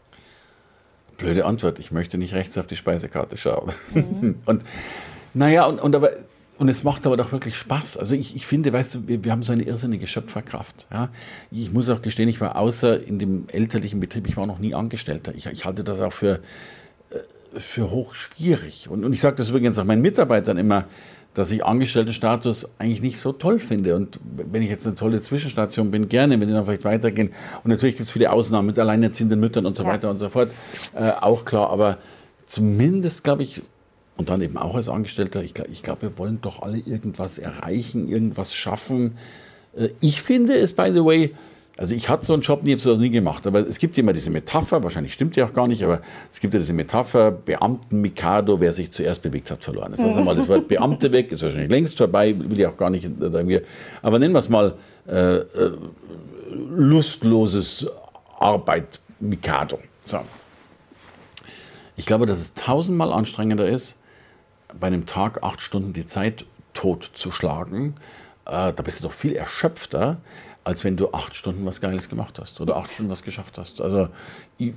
Blöde 1.16 1.44
Antwort. 1.44 1.78
Ich 1.78 1.90
möchte 1.90 2.16
nicht 2.16 2.34
rechts 2.34 2.56
auf 2.58 2.66
die 2.66 2.76
Speisekarte 2.76 3.36
schauen. 3.36 3.72
Mhm. 3.92 4.40
und 4.46 4.64
naja, 5.34 5.66
und, 5.66 5.80
und 5.80 5.94
aber 5.94 6.10
und 6.60 6.68
es 6.68 6.84
macht 6.84 7.06
aber 7.06 7.16
doch 7.16 7.32
wirklich 7.32 7.56
Spaß. 7.56 7.96
Also 7.96 8.14
ich, 8.14 8.36
ich 8.36 8.46
finde, 8.46 8.70
weißt 8.70 8.94
du, 8.94 9.08
wir, 9.08 9.24
wir 9.24 9.32
haben 9.32 9.42
so 9.42 9.50
eine 9.50 9.62
irrsinnige 9.62 10.06
Schöpferkraft. 10.06 10.86
Ja? 10.92 11.08
Ich 11.50 11.72
muss 11.72 11.88
auch 11.88 12.02
gestehen, 12.02 12.28
ich 12.28 12.38
war 12.42 12.56
außer 12.56 13.02
in 13.02 13.18
dem 13.18 13.46
elterlichen 13.48 13.98
Betrieb, 13.98 14.28
ich 14.28 14.36
war 14.36 14.46
noch 14.46 14.58
nie 14.58 14.74
Angestellter. 14.74 15.34
Ich, 15.34 15.46
ich 15.46 15.64
halte 15.64 15.84
das 15.84 16.02
auch 16.02 16.12
für, 16.12 16.40
äh, 17.08 17.18
für 17.58 17.90
hoch 17.90 18.14
schwierig. 18.14 18.90
Und, 18.90 19.06
und 19.06 19.14
ich 19.14 19.22
sage 19.22 19.36
das 19.36 19.48
übrigens 19.48 19.78
auch 19.78 19.86
meinen 19.86 20.02
Mitarbeitern 20.02 20.58
immer, 20.58 20.84
dass 21.32 21.50
ich 21.50 21.64
Angestelltenstatus 21.64 22.68
eigentlich 22.78 23.00
nicht 23.00 23.18
so 23.18 23.32
toll 23.32 23.58
finde. 23.58 23.96
Und 23.96 24.20
wenn 24.22 24.60
ich 24.60 24.68
jetzt 24.68 24.86
eine 24.86 24.96
tolle 24.96 25.22
Zwischenstation 25.22 25.90
bin, 25.90 26.10
gerne, 26.10 26.38
wenn 26.38 26.46
die 26.46 26.52
dann 26.52 26.66
vielleicht 26.66 26.84
weitergehen. 26.84 27.30
Und 27.64 27.70
natürlich 27.70 27.96
gibt 27.96 28.04
es 28.04 28.10
viele 28.10 28.30
Ausnahmen 28.30 28.66
mit 28.66 28.78
alleinerziehenden 28.78 29.40
Müttern 29.40 29.64
und 29.64 29.76
so 29.76 29.84
ja. 29.84 29.88
weiter 29.88 30.10
und 30.10 30.18
so 30.18 30.28
fort. 30.28 30.52
Äh, 30.94 31.10
auch 31.22 31.46
klar, 31.46 31.70
aber 31.70 31.96
zumindest, 32.44 33.24
glaube 33.24 33.44
ich, 33.44 33.62
und 34.20 34.28
dann 34.28 34.42
eben 34.42 34.58
auch 34.58 34.74
als 34.74 34.90
Angestellter, 34.90 35.42
ich, 35.42 35.54
ich 35.72 35.82
glaube, 35.82 36.02
wir 36.02 36.18
wollen 36.18 36.40
doch 36.42 36.60
alle 36.60 36.78
irgendwas 36.78 37.38
erreichen, 37.38 38.06
irgendwas 38.06 38.54
schaffen. 38.54 39.16
Äh, 39.74 39.88
ich 40.00 40.20
finde 40.20 40.58
es, 40.58 40.74
by 40.74 40.90
the 40.92 41.02
way, 41.02 41.34
also 41.78 41.94
ich 41.94 42.10
hatte 42.10 42.26
so 42.26 42.34
einen 42.34 42.42
Job 42.42 42.62
nie, 42.62 42.72
habe 42.72 42.82
sowas 42.82 42.98
nie 42.98 43.08
gemacht, 43.08 43.46
aber 43.46 43.66
es 43.66 43.78
gibt 43.78 43.96
immer 43.96 44.12
diese 44.12 44.28
Metapher, 44.28 44.82
wahrscheinlich 44.82 45.14
stimmt 45.14 45.36
die 45.36 45.42
auch 45.42 45.54
gar 45.54 45.66
nicht, 45.66 45.82
aber 45.82 46.02
es 46.30 46.38
gibt 46.38 46.52
ja 46.52 46.60
diese 46.60 46.74
Metapher, 46.74 47.30
Beamten-Mikado, 47.30 48.60
wer 48.60 48.74
sich 48.74 48.92
zuerst 48.92 49.22
bewegt 49.22 49.50
hat, 49.50 49.64
verloren. 49.64 49.92
Das 49.92 50.04
heißt 50.04 50.18
einmal 50.18 50.36
das 50.36 50.46
Wort 50.46 50.68
Beamte 50.68 51.10
weg, 51.12 51.32
ist 51.32 51.42
wahrscheinlich 51.42 51.70
längst 51.70 51.96
vorbei, 51.96 52.34
will 52.38 52.60
ich 52.60 52.66
auch 52.66 52.76
gar 52.76 52.90
nicht 52.90 53.04
irgendwie, 53.04 53.62
aber 54.02 54.18
nennen 54.18 54.34
wir 54.34 54.40
es 54.40 54.50
mal 54.50 54.74
äh, 55.08 55.36
äh, 55.36 55.46
lustloses 56.76 57.88
Arbeit 58.38 59.00
Mikado. 59.18 59.78
So. 60.02 60.18
Ich 61.96 62.04
glaube, 62.04 62.26
dass 62.26 62.40
es 62.40 62.52
tausendmal 62.52 63.10
anstrengender 63.14 63.66
ist, 63.66 63.96
bei 64.78 64.86
einem 64.86 65.06
Tag 65.06 65.42
acht 65.42 65.60
Stunden 65.60 65.92
die 65.92 66.06
Zeit 66.06 66.44
totzuschlagen, 66.74 67.96
äh, 68.46 68.72
da 68.72 68.82
bist 68.82 69.00
du 69.00 69.04
doch 69.04 69.12
viel 69.12 69.34
erschöpfter, 69.34 70.18
als 70.64 70.84
wenn 70.84 70.96
du 70.96 71.12
acht 71.12 71.34
Stunden 71.34 71.64
was 71.64 71.80
Geiles 71.80 72.08
gemacht 72.08 72.38
hast 72.38 72.60
oder 72.60 72.76
acht 72.76 72.90
Stunden 72.90 73.10
was 73.10 73.22
geschafft 73.22 73.58
hast. 73.58 73.80
Also 73.80 74.08
ich, 74.58 74.74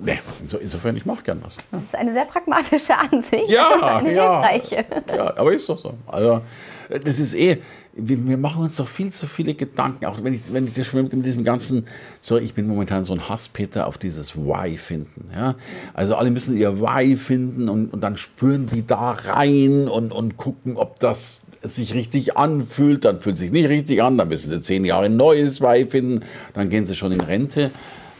nee, 0.00 0.18
insofern, 0.60 0.96
ich 0.96 1.06
mache 1.06 1.22
gern 1.22 1.40
was. 1.42 1.54
Ja. 1.56 1.62
Das 1.70 1.84
ist 1.84 1.94
eine 1.94 2.12
sehr 2.12 2.24
pragmatische 2.24 2.96
Ansicht. 2.96 3.48
Ja, 3.48 3.96
eine 3.96 4.12
ja, 4.12 4.50
hilfreiche. 4.50 4.84
Ja, 5.14 5.36
aber 5.36 5.54
ist 5.54 5.68
doch 5.68 5.78
so. 5.78 5.94
Also 6.06 6.42
das 6.88 7.18
ist 7.18 7.34
eh, 7.34 7.62
wir, 7.96 8.26
wir, 8.26 8.36
machen 8.36 8.62
uns 8.62 8.76
doch 8.76 8.88
viel 8.88 9.12
zu 9.12 9.26
viele 9.26 9.54
Gedanken, 9.54 10.06
auch 10.06 10.22
wenn 10.22 10.34
ich, 10.34 10.52
wenn 10.52 10.66
ich 10.66 10.74
das 10.74 10.86
schon 10.86 11.02
mit 11.02 11.24
diesem 11.24 11.44
ganzen, 11.44 11.86
so, 12.20 12.38
ich 12.38 12.54
bin 12.54 12.66
momentan 12.66 13.04
so 13.04 13.12
ein 13.12 13.28
Hasspeter 13.28 13.86
auf 13.86 13.98
dieses 13.98 14.36
Why 14.36 14.76
finden. 14.76 15.28
Ja? 15.34 15.54
Also 15.92 16.16
alle 16.16 16.30
müssen 16.30 16.56
ihr 16.56 16.80
Why 16.80 17.16
finden 17.16 17.68
und, 17.68 17.92
und 17.92 18.00
dann 18.00 18.16
spüren 18.16 18.66
die 18.66 18.86
da 18.86 19.12
rein 19.12 19.88
und, 19.88 20.12
und 20.12 20.36
gucken, 20.36 20.76
ob 20.76 20.98
das 20.98 21.40
sich 21.62 21.94
richtig 21.94 22.36
anfühlt, 22.36 23.04
dann 23.04 23.20
fühlt 23.20 23.36
es 23.36 23.40
sich 23.40 23.52
nicht 23.52 23.68
richtig 23.68 24.02
an, 24.02 24.18
dann 24.18 24.28
müssen 24.28 24.50
sie 24.50 24.60
zehn 24.60 24.84
Jahre 24.84 25.06
ein 25.06 25.16
neues 25.16 25.60
Weih 25.60 25.86
finden, 25.86 26.20
dann 26.52 26.68
gehen 26.68 26.86
sie 26.86 26.94
schon 26.94 27.12
in 27.12 27.20
Rente. 27.20 27.70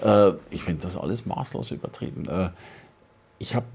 Äh, 0.03 0.33
ich 0.51 0.63
finde 0.63 0.83
das 0.83 0.97
alles 0.97 1.27
maßlos 1.27 1.73
übertrieben. 1.73 2.23
Äh, 2.29 2.51
ich 3.39 3.55
habe 3.55 3.67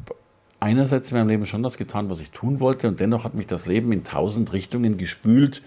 einerseits 0.59 1.11
in 1.11 1.17
meinem 1.17 1.29
Leben 1.29 1.45
schon 1.45 1.63
das 1.63 1.77
getan, 1.77 2.09
was 2.09 2.19
ich 2.19 2.31
tun 2.31 2.59
wollte 2.59 2.87
und 2.87 2.99
dennoch 2.99 3.23
hat 3.23 3.33
mich 3.33 3.47
das 3.47 3.65
Leben 3.65 3.91
in 3.91 4.03
tausend 4.03 4.53
Richtungen 4.53 4.97
gespült, 4.97 5.61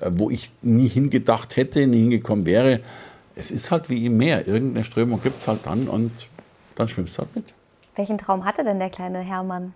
äh, 0.00 0.10
wo 0.12 0.30
ich 0.30 0.52
nie 0.62 0.88
hingedacht 0.88 1.56
hätte, 1.56 1.86
nie 1.86 2.00
hingekommen 2.00 2.46
wäre. 2.46 2.80
Es 3.36 3.50
ist 3.50 3.70
halt 3.70 3.90
wie 3.90 4.06
im 4.06 4.16
Meer. 4.16 4.46
Irgendeine 4.46 4.84
Strömung 4.84 5.22
gibt 5.22 5.40
es 5.40 5.48
halt 5.48 5.60
dann 5.64 5.88
und 5.88 6.28
dann 6.74 6.88
schwimmst 6.88 7.16
du 7.16 7.22
halt 7.22 7.36
mit. 7.36 7.54
Welchen 7.96 8.18
Traum 8.18 8.44
hatte 8.44 8.64
denn 8.64 8.78
der 8.78 8.90
kleine 8.90 9.20
Hermann? 9.20 9.74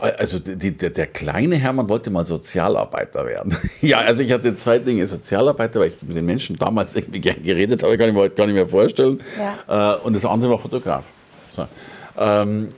Also 0.00 0.38
die, 0.38 0.76
der, 0.76 0.90
der, 0.90 1.06
kleine 1.08 1.56
Hermann 1.56 1.88
wollte 1.88 2.10
mal 2.10 2.24
Sozialarbeiter 2.24 3.26
werden. 3.26 3.56
ja, 3.80 3.98
also 3.98 4.22
ich 4.22 4.30
hatte 4.30 4.54
zwei 4.54 4.78
Dinge. 4.78 5.04
Sozialarbeiter, 5.06 5.80
weil 5.80 5.88
ich 5.88 6.00
mit 6.02 6.16
den 6.16 6.24
Menschen 6.24 6.56
damals 6.56 6.94
irgendwie 6.94 7.20
gern 7.20 7.42
geredet 7.42 7.82
habe, 7.82 7.98
kann 7.98 8.08
ich 8.08 8.14
mir 8.14 8.20
heute 8.20 8.36
gar 8.36 8.46
nicht 8.46 8.54
mehr 8.54 8.68
vorstellen. 8.68 9.20
Ja. 9.68 9.96
Äh, 9.96 9.98
und 9.98 10.14
das 10.14 10.24
andere 10.24 10.52
war 10.52 10.58
Fotograf. 10.60 11.06
So. 11.50 11.66
Ähm, 12.16 12.68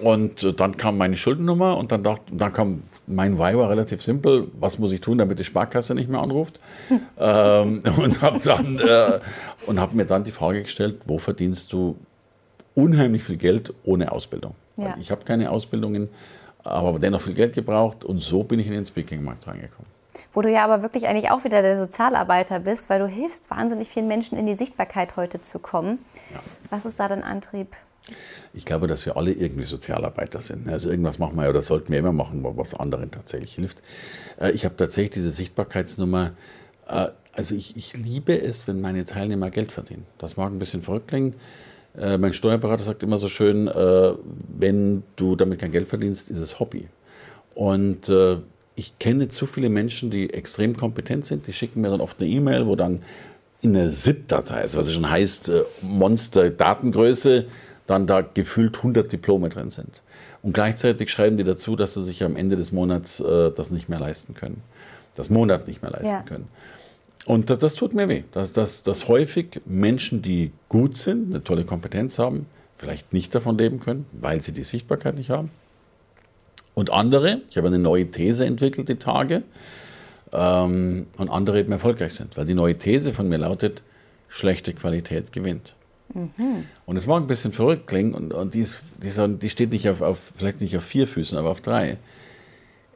und 0.00 0.60
dann 0.60 0.76
kam 0.76 0.98
meine 0.98 1.16
Schuldennummer 1.16 1.76
und 1.76 1.92
dann, 1.92 2.02
dachte, 2.02 2.24
dann 2.34 2.52
kam 2.52 2.82
mein 3.06 3.38
Why 3.38 3.56
war 3.56 3.70
relativ 3.70 4.02
simpel. 4.02 4.48
Was 4.58 4.78
muss 4.78 4.92
ich 4.92 5.00
tun, 5.00 5.18
damit 5.18 5.38
die 5.38 5.44
Sparkasse 5.44 5.94
nicht 5.94 6.08
mehr 6.08 6.20
anruft? 6.20 6.60
ähm, 7.18 7.82
und 7.96 8.22
habe 8.22 8.38
äh, 8.38 9.76
hab 9.76 9.94
mir 9.94 10.06
dann 10.06 10.24
die 10.24 10.30
Frage 10.30 10.62
gestellt, 10.62 11.02
wo 11.06 11.18
verdienst 11.18 11.72
du 11.72 11.96
unheimlich 12.74 13.24
viel 13.24 13.36
Geld 13.36 13.72
ohne 13.84 14.10
Ausbildung? 14.10 14.54
Ja. 14.76 14.96
Ich 14.98 15.10
habe 15.10 15.24
keine 15.24 15.50
Ausbildungen, 15.50 16.08
aber 16.64 16.98
dennoch 16.98 17.20
viel 17.20 17.34
Geld 17.34 17.54
gebraucht 17.54 18.04
und 18.04 18.20
so 18.20 18.42
bin 18.42 18.58
ich 18.58 18.66
in 18.66 18.72
den 18.72 18.86
Speaking-Markt 18.86 19.46
reingekommen. 19.46 19.92
Wo 20.32 20.42
du 20.42 20.50
ja 20.50 20.64
aber 20.64 20.82
wirklich 20.82 21.06
eigentlich 21.06 21.30
auch 21.30 21.44
wieder 21.44 21.62
der 21.62 21.78
Sozialarbeiter 21.78 22.58
bist, 22.60 22.90
weil 22.90 22.98
du 22.98 23.06
hilfst 23.06 23.50
wahnsinnig 23.50 23.88
vielen 23.88 24.08
Menschen 24.08 24.36
in 24.36 24.46
die 24.46 24.54
Sichtbarkeit 24.54 25.16
heute 25.16 25.40
zu 25.40 25.60
kommen. 25.60 25.98
Ja. 26.32 26.40
Was 26.70 26.86
ist 26.86 26.98
da 26.98 27.06
dein 27.06 27.22
Antrieb? 27.22 27.68
Ich 28.52 28.64
glaube, 28.64 28.86
dass 28.86 29.06
wir 29.06 29.16
alle 29.16 29.32
irgendwie 29.32 29.64
Sozialarbeiter 29.64 30.40
sind. 30.40 30.68
Also 30.68 30.90
irgendwas 30.90 31.18
machen 31.18 31.36
wir 31.36 31.48
oder 31.48 31.62
sollten 31.62 31.92
wir 31.92 31.98
immer 31.98 32.12
machen, 32.12 32.44
was 32.44 32.74
anderen 32.74 33.10
tatsächlich 33.10 33.54
hilft. 33.54 33.82
Äh, 34.40 34.52
ich 34.52 34.64
habe 34.64 34.76
tatsächlich 34.76 35.12
diese 35.12 35.30
Sichtbarkeitsnummer. 35.30 36.32
Äh, 36.88 37.08
also 37.32 37.54
ich, 37.54 37.76
ich 37.76 37.94
liebe 37.96 38.40
es, 38.40 38.68
wenn 38.68 38.80
meine 38.80 39.04
Teilnehmer 39.06 39.50
Geld 39.50 39.72
verdienen. 39.72 40.06
Das 40.18 40.36
mag 40.36 40.52
ein 40.52 40.58
bisschen 40.58 40.82
verrückt 40.82 41.08
klingen. 41.08 41.34
Äh, 41.98 42.18
mein 42.18 42.32
Steuerberater 42.32 42.84
sagt 42.84 43.02
immer 43.02 43.18
so 43.18 43.28
schön, 43.28 43.66
wenn 43.66 45.02
du 45.16 45.34
damit 45.34 45.58
kein 45.58 45.72
Geld 45.72 45.88
verdienst, 45.88 46.30
ist 46.30 46.38
es 46.38 46.60
Hobby. 46.60 46.88
Und 47.54 48.12
ich 48.76 48.98
kenne 48.98 49.28
zu 49.28 49.46
viele 49.46 49.68
Menschen, 49.68 50.10
die 50.10 50.32
extrem 50.32 50.76
kompetent 50.76 51.24
sind. 51.26 51.46
Die 51.46 51.52
schicken 51.52 51.80
mir 51.80 51.90
dann 51.90 52.00
oft 52.00 52.20
eine 52.20 52.28
E-Mail, 52.28 52.66
wo 52.66 52.74
dann 52.74 53.02
in 53.62 53.76
einer 53.76 53.88
ZIP-Datei, 53.88 54.60
also 54.60 54.78
was 54.78 54.92
schon 54.92 55.08
heißt, 55.08 55.50
Monster-Datengröße, 55.82 57.46
dann 57.86 58.06
da 58.06 58.22
gefühlt 58.22 58.78
100 58.78 59.12
Diplome 59.12 59.48
drin 59.48 59.70
sind. 59.70 60.02
Und 60.42 60.52
gleichzeitig 60.52 61.10
schreiben 61.10 61.36
die 61.36 61.44
dazu, 61.44 61.76
dass 61.76 61.94
sie 61.94 62.02
sich 62.02 62.22
am 62.22 62.36
Ende 62.36 62.56
des 62.56 62.72
Monats 62.72 63.20
äh, 63.20 63.50
das 63.50 63.70
nicht 63.70 63.88
mehr 63.88 64.00
leisten 64.00 64.34
können. 64.34 64.62
Das 65.14 65.30
Monat 65.30 65.68
nicht 65.68 65.82
mehr 65.82 65.90
leisten 65.90 66.06
ja. 66.08 66.22
können. 66.22 66.48
Und 67.26 67.50
das, 67.50 67.58
das, 67.58 67.74
tut 67.74 67.94
mir 67.94 68.08
weh, 68.08 68.24
dass, 68.32 68.52
dass, 68.52 68.82
dass 68.82 69.08
häufig 69.08 69.60
Menschen, 69.64 70.20
die 70.22 70.52
gut 70.68 70.96
sind, 70.96 71.32
eine 71.32 71.42
tolle 71.42 71.64
Kompetenz 71.64 72.18
haben, 72.18 72.46
vielleicht 72.76 73.12
nicht 73.12 73.34
davon 73.34 73.56
leben 73.56 73.80
können, 73.80 74.06
weil 74.12 74.42
sie 74.42 74.52
die 74.52 74.64
Sichtbarkeit 74.64 75.14
nicht 75.14 75.30
haben. 75.30 75.50
Und 76.74 76.90
andere, 76.90 77.40
ich 77.48 77.56
habe 77.56 77.68
eine 77.68 77.78
neue 77.78 78.10
These 78.10 78.44
entwickelt, 78.44 78.88
die 78.88 78.96
Tage, 78.96 79.42
ähm, 80.32 81.06
und 81.16 81.30
andere 81.30 81.60
eben 81.60 81.72
erfolgreich 81.72 82.14
sind. 82.14 82.36
Weil 82.36 82.46
die 82.46 82.54
neue 82.54 82.76
These 82.76 83.12
von 83.12 83.28
mir 83.28 83.38
lautet, 83.38 83.82
schlechte 84.28 84.74
Qualität 84.74 85.32
gewinnt. 85.32 85.76
Mhm. 86.12 86.66
Und 86.86 86.96
es 86.96 87.06
mag 87.06 87.22
ein 87.22 87.26
bisschen 87.26 87.52
verrückt 87.52 87.86
klingen 87.86 88.14
und, 88.14 88.32
und 88.32 88.54
die, 88.54 88.60
ist, 88.60 88.82
die, 89.02 89.38
die, 89.38 89.50
steht 89.50 89.70
nicht 89.70 89.88
auf, 89.88 90.02
auf, 90.02 90.32
vielleicht 90.36 90.60
nicht 90.60 90.76
auf 90.76 90.84
vier 90.84 91.06
Füßen, 91.06 91.38
aber 91.38 91.50
auf 91.50 91.60
drei. 91.60 91.98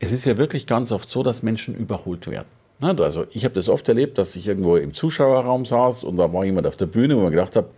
Es 0.01 0.13
ist 0.13 0.25
ja 0.25 0.37
wirklich 0.37 0.67
ganz 0.67 0.93
oft 0.93 1.09
so, 1.09 1.23
dass 1.23 1.43
Menschen 1.43 1.75
überholt 1.75 2.29
werden. 2.29 2.47
Also 2.81 3.27
ich 3.33 3.45
habe 3.45 3.55
das 3.55 3.69
oft 3.69 3.89
erlebt, 3.89 4.19
dass 4.19 4.37
ich 4.37 4.47
irgendwo 4.47 4.77
im 4.77 4.95
Zuschauerraum 4.95 5.67
saß 5.67 6.05
und 6.05 6.17
da 6.17 6.33
war 6.33 6.45
jemand 6.45 6.67
auf 6.67 6.77
der 6.77 6.87
Bühne, 6.87 7.17
wo 7.17 7.23
man 7.23 7.33
gedacht 7.33 7.57
habe, 7.57 7.71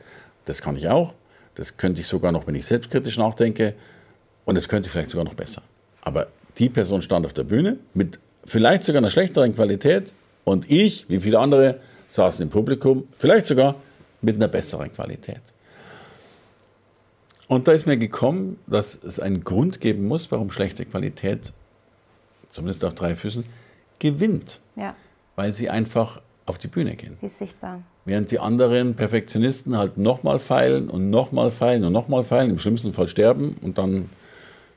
das 0.44 0.60
kann 0.60 0.76
ich 0.76 0.88
auch, 0.88 1.14
das 1.54 1.78
könnte 1.78 2.02
ich 2.02 2.06
sogar 2.06 2.32
noch, 2.32 2.46
wenn 2.46 2.54
ich 2.54 2.66
selbstkritisch 2.66 3.16
nachdenke 3.16 3.74
und 4.44 4.56
das 4.56 4.68
könnte 4.68 4.88
ich 4.88 4.92
vielleicht 4.92 5.10
sogar 5.10 5.24
noch 5.24 5.34
besser. 5.34 5.62
Aber 6.02 6.26
die 6.58 6.68
Person 6.68 7.00
stand 7.00 7.24
auf 7.24 7.32
der 7.32 7.44
Bühne 7.44 7.78
mit 7.94 8.18
vielleicht 8.44 8.84
sogar 8.84 8.98
einer 8.98 9.10
schlechteren 9.10 9.54
Qualität 9.54 10.12
und 10.44 10.70
ich, 10.70 11.06
wie 11.08 11.18
viele 11.18 11.38
andere, 11.38 11.80
saßen 12.08 12.42
im 12.42 12.50
Publikum, 12.50 13.04
vielleicht 13.16 13.46
sogar 13.46 13.76
mit 14.22 14.36
einer 14.36 14.48
besseren 14.48 14.92
Qualität. 14.92 15.42
Und 17.48 17.66
da 17.66 17.72
ist 17.72 17.86
mir 17.86 17.96
gekommen, 17.96 18.58
dass 18.66 19.02
es 19.02 19.18
einen 19.18 19.42
Grund 19.42 19.80
geben 19.80 20.06
muss, 20.06 20.30
warum 20.30 20.50
schlechte 20.50 20.84
Qualität, 20.84 21.52
zumindest 22.48 22.84
auf 22.84 22.94
drei 22.94 23.16
Füßen, 23.16 23.44
gewinnt. 23.98 24.60
Ja. 24.76 24.94
Weil 25.34 25.52
sie 25.52 25.68
einfach 25.68 26.20
auf 26.46 26.58
die 26.58 26.68
Bühne 26.68 26.94
gehen. 26.96 27.16
Die 27.20 27.26
ist 27.26 27.38
sichtbar. 27.38 27.82
Während 28.04 28.30
die 28.30 28.38
anderen 28.38 28.94
Perfektionisten 28.94 29.76
halt 29.76 29.98
nochmal 29.98 30.38
feilen 30.38 30.88
und 30.88 31.10
nochmal 31.10 31.50
feilen 31.50 31.84
und 31.84 31.92
nochmal 31.92 32.24
feilen, 32.24 32.50
im 32.50 32.58
schlimmsten 32.58 32.92
Fall 32.92 33.08
sterben 33.08 33.56
und 33.62 33.78
dann 33.78 34.10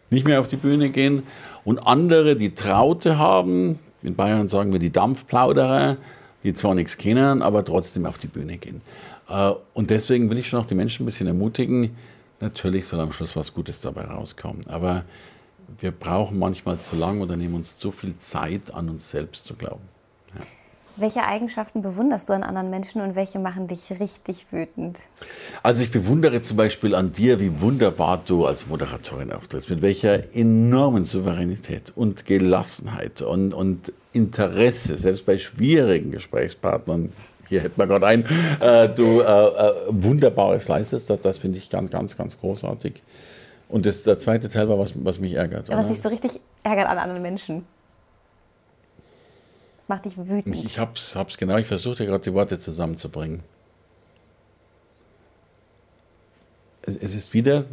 nicht 0.09 0.25
mehr 0.25 0.39
auf 0.39 0.47
die 0.47 0.55
Bühne 0.55 0.89
gehen. 0.89 1.23
Und 1.63 1.79
andere, 1.79 2.35
die 2.35 2.55
Traute 2.55 3.17
haben, 3.17 3.79
in 4.01 4.15
Bayern 4.15 4.47
sagen 4.47 4.71
wir 4.71 4.79
die 4.79 4.91
Dampfplauderer, 4.91 5.97
die 6.43 6.53
zwar 6.53 6.75
nichts 6.75 6.97
kennen, 6.97 7.41
aber 7.41 7.63
trotzdem 7.65 8.05
auf 8.05 8.17
die 8.17 8.27
Bühne 8.27 8.57
gehen. 8.57 8.81
Äh, 9.29 9.51
und 9.73 9.89
deswegen 9.89 10.29
will 10.29 10.37
ich 10.37 10.47
schon 10.47 10.59
auch 10.59 10.65
die 10.65 10.75
Menschen 10.75 11.03
ein 11.03 11.05
bisschen 11.05 11.27
ermutigen. 11.27 11.95
Natürlich 12.39 12.87
soll 12.87 12.99
am 12.99 13.11
Schluss 13.11 13.35
was 13.35 13.53
Gutes 13.53 13.79
dabei 13.79 14.05
rauskommen. 14.05 14.65
Aber 14.67 15.05
wir 15.79 15.91
brauchen 15.91 16.39
manchmal 16.39 16.79
zu 16.79 16.95
lange 16.95 17.21
oder 17.21 17.35
nehmen 17.35 17.55
uns 17.55 17.77
zu 17.77 17.91
viel 17.91 18.15
Zeit, 18.17 18.73
an 18.73 18.89
uns 18.89 19.09
selbst 19.09 19.45
zu 19.45 19.55
glauben. 19.55 19.83
Ja. 20.35 20.41
Welche 20.95 21.25
Eigenschaften 21.25 21.81
bewunderst 21.81 22.29
du 22.29 22.33
an 22.33 22.43
anderen 22.43 22.69
Menschen 22.69 23.01
und 23.01 23.15
welche 23.15 23.39
machen 23.39 23.67
dich 23.67 23.99
richtig 23.99 24.45
wütend? 24.51 24.99
Also 25.63 25.81
ich 25.81 25.89
bewundere 25.89 26.43
zum 26.43 26.57
Beispiel 26.57 26.93
an 26.93 27.11
dir, 27.11 27.39
wie 27.39 27.61
wunderbar 27.61 28.21
du 28.23 28.45
als 28.45 28.67
Moderatorin 28.67 29.31
auftrittst, 29.31 29.71
mit 29.71 29.81
welcher 29.81 30.35
enormen 30.35 31.05
Souveränität 31.05 31.93
und 31.95 32.27
Gelassenheit 32.27 33.23
und, 33.23 33.55
und 33.55 33.91
Interesse, 34.11 34.95
selbst 34.95 35.25
bei 35.25 35.39
schwierigen 35.39 36.11
Gesprächspartnern, 36.11 37.11
hier 37.53 37.61
hätten 37.61 37.79
wir 37.79 37.85
gerade 37.85 38.07
einen, 38.07 38.25
äh, 38.59 38.89
du 38.89 39.21
äh, 39.21 39.23
äh, 39.23 39.73
Wunderbares 39.89 40.67
leistest. 40.67 41.09
Das, 41.09 41.21
das 41.21 41.37
finde 41.37 41.59
ich 41.59 41.69
ganz, 41.69 41.91
ganz, 41.91 42.17
ganz 42.17 42.39
großartig. 42.39 43.03
Und 43.69 43.85
das, 43.85 44.03
der 44.03 44.17
zweite 44.17 44.49
Teil 44.49 44.67
war, 44.69 44.79
was, 44.79 44.93
was 44.95 45.19
mich 45.19 45.33
ärgert. 45.33 45.69
Ja, 45.69 45.77
was 45.77 45.89
dich 45.89 46.01
so 46.01 46.09
richtig 46.09 46.39
ärgert 46.63 46.87
an 46.87 46.97
anderen 46.97 47.21
Menschen. 47.21 47.65
Das 49.77 49.87
macht 49.87 50.05
dich 50.05 50.17
wütend. 50.17 50.55
Ich, 50.55 50.63
ich 50.63 50.79
habe 50.79 50.93
es 50.95 51.37
genau, 51.37 51.57
ich 51.57 51.67
versuchte 51.67 52.05
gerade 52.05 52.23
die 52.23 52.33
Worte 52.33 52.57
zusammenzubringen. 52.57 53.41
Es, 56.81 56.97
es 56.97 57.15
ist 57.15 57.33
wieder, 57.33 57.65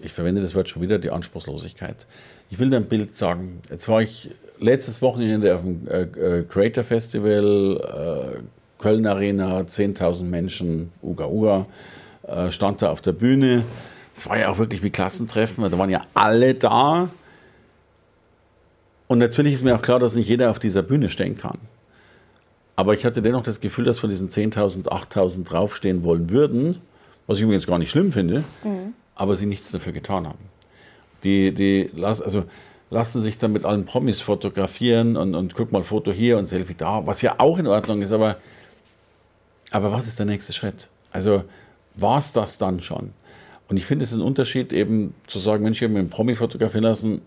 ich 0.00 0.12
verwende 0.12 0.40
das 0.40 0.54
Wort 0.54 0.68
schon 0.68 0.82
wieder, 0.82 0.98
die 0.98 1.10
Anspruchslosigkeit. 1.10 2.06
Ich 2.50 2.58
will 2.58 2.70
dir 2.70 2.76
ein 2.76 2.88
Bild 2.88 3.14
sagen. 3.14 3.60
Jetzt 3.70 3.88
war 3.88 4.02
ich 4.02 4.30
letztes 4.58 5.00
Wochenende 5.00 5.54
auf 5.54 5.62
dem 5.62 5.86
äh, 5.86 6.02
äh 6.02 6.42
Creator 6.44 6.82
Festival, 6.82 8.38
äh, 8.38 8.57
Köln 8.78 9.06
Arena, 9.06 9.60
10.000 9.60 10.24
Menschen, 10.24 10.92
Uga 11.02 11.26
Uga, 11.26 11.66
äh, 12.26 12.50
stand 12.50 12.82
da 12.82 12.90
auf 12.90 13.00
der 13.00 13.12
Bühne. 13.12 13.64
Es 14.14 14.28
war 14.28 14.38
ja 14.38 14.48
auch 14.48 14.58
wirklich 14.58 14.82
wie 14.82 14.90
Klassentreffen, 14.90 15.68
da 15.68 15.78
waren 15.78 15.90
ja 15.90 16.02
alle 16.14 16.54
da. 16.54 17.08
Und 19.08 19.18
natürlich 19.18 19.54
ist 19.54 19.64
mir 19.64 19.74
auch 19.74 19.82
klar, 19.82 19.98
dass 19.98 20.14
nicht 20.14 20.28
jeder 20.28 20.50
auf 20.50 20.58
dieser 20.58 20.82
Bühne 20.82 21.08
stehen 21.10 21.36
kann. 21.36 21.58
Aber 22.76 22.94
ich 22.94 23.04
hatte 23.04 23.22
dennoch 23.22 23.42
das 23.42 23.60
Gefühl, 23.60 23.84
dass 23.84 23.98
von 23.98 24.10
diesen 24.10 24.28
10.000, 24.28 24.84
8.000 24.84 25.44
draufstehen 25.44 26.04
wollen 26.04 26.30
würden, 26.30 26.78
was 27.26 27.38
ich 27.38 27.44
übrigens 27.44 27.66
gar 27.66 27.78
nicht 27.78 27.90
schlimm 27.90 28.12
finde, 28.12 28.44
mhm. 28.62 28.94
aber 29.16 29.34
sie 29.34 29.46
nichts 29.46 29.72
dafür 29.72 29.92
getan 29.92 30.28
haben. 30.28 30.38
Die, 31.24 31.52
die, 31.52 31.90
also, 32.00 32.44
lassen 32.90 33.20
sich 33.20 33.38
dann 33.38 33.52
mit 33.52 33.64
allen 33.64 33.84
Promis 33.84 34.20
fotografieren 34.20 35.16
und, 35.16 35.34
und 35.34 35.54
guck 35.54 35.72
mal 35.72 35.82
Foto 35.82 36.12
hier 36.12 36.38
und 36.38 36.46
Selfie 36.46 36.74
da, 36.76 37.06
was 37.06 37.20
ja 37.22 37.34
auch 37.38 37.58
in 37.58 37.66
Ordnung 37.66 38.02
ist, 38.02 38.12
aber 38.12 38.36
aber 39.70 39.92
was 39.92 40.06
ist 40.06 40.18
der 40.18 40.26
nächste 40.26 40.52
Schritt? 40.52 40.88
Also 41.10 41.44
war 41.94 42.18
es 42.18 42.32
das 42.32 42.58
dann 42.58 42.80
schon? 42.80 43.12
Und 43.68 43.76
ich 43.76 43.86
finde, 43.86 44.04
es 44.04 44.12
ist 44.12 44.18
ein 44.18 44.22
Unterschied, 44.22 44.72
eben 44.72 45.14
zu 45.26 45.38
sagen, 45.38 45.64
Mensch, 45.64 45.78
ich 45.78 45.84
habe 45.84 45.92
mir 45.92 46.00
einen 46.00 46.10
Promi 46.10 46.34
fotografieren 46.34 46.84
lassen, 46.84 47.20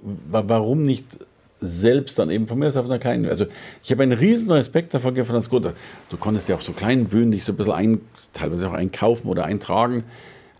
warum 0.00 0.84
nicht 0.84 1.18
selbst 1.60 2.18
dann 2.18 2.30
eben 2.30 2.48
von 2.48 2.58
mir 2.58 2.68
aus 2.68 2.76
auf 2.76 2.86
einer 2.86 2.98
kleinen, 2.98 3.26
also 3.26 3.46
ich 3.84 3.90
habe 3.92 4.02
einen 4.02 4.12
riesen 4.12 4.50
Respekt 4.50 4.94
davon 4.94 5.14
gefunden, 5.14 5.40
das 5.40 5.50
gut, 5.50 5.72
du 6.08 6.16
konntest 6.16 6.48
ja 6.48 6.56
auch 6.56 6.60
so 6.60 6.72
kleinen 6.72 7.06
Bühnen 7.06 7.30
dich 7.30 7.44
so 7.44 7.52
ein 7.52 7.56
bisschen 7.56 7.74
ein, 7.74 8.00
teilweise 8.32 8.68
auch 8.68 8.72
einkaufen 8.72 9.28
oder 9.28 9.44
eintragen, 9.44 10.04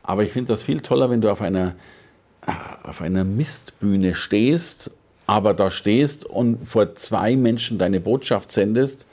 aber 0.05 0.23
ich 0.23 0.31
finde 0.31 0.53
das 0.53 0.63
viel 0.63 0.81
toller, 0.81 1.11
wenn 1.11 1.21
du 1.21 1.31
auf 1.31 1.41
einer, 1.41 1.75
auf 2.85 3.01
einer 3.01 3.25
Mistbühne 3.25 4.15
stehst 4.15 4.93
aber 5.27 5.55
da 5.55 5.71
stehst 5.71 6.25
und 6.25 6.67
vor 6.67 6.95
zwei 6.95 7.37
Menschen 7.37 7.79
deine 7.79 8.01
Botschaft 8.01 8.53
sendest, 8.53 9.07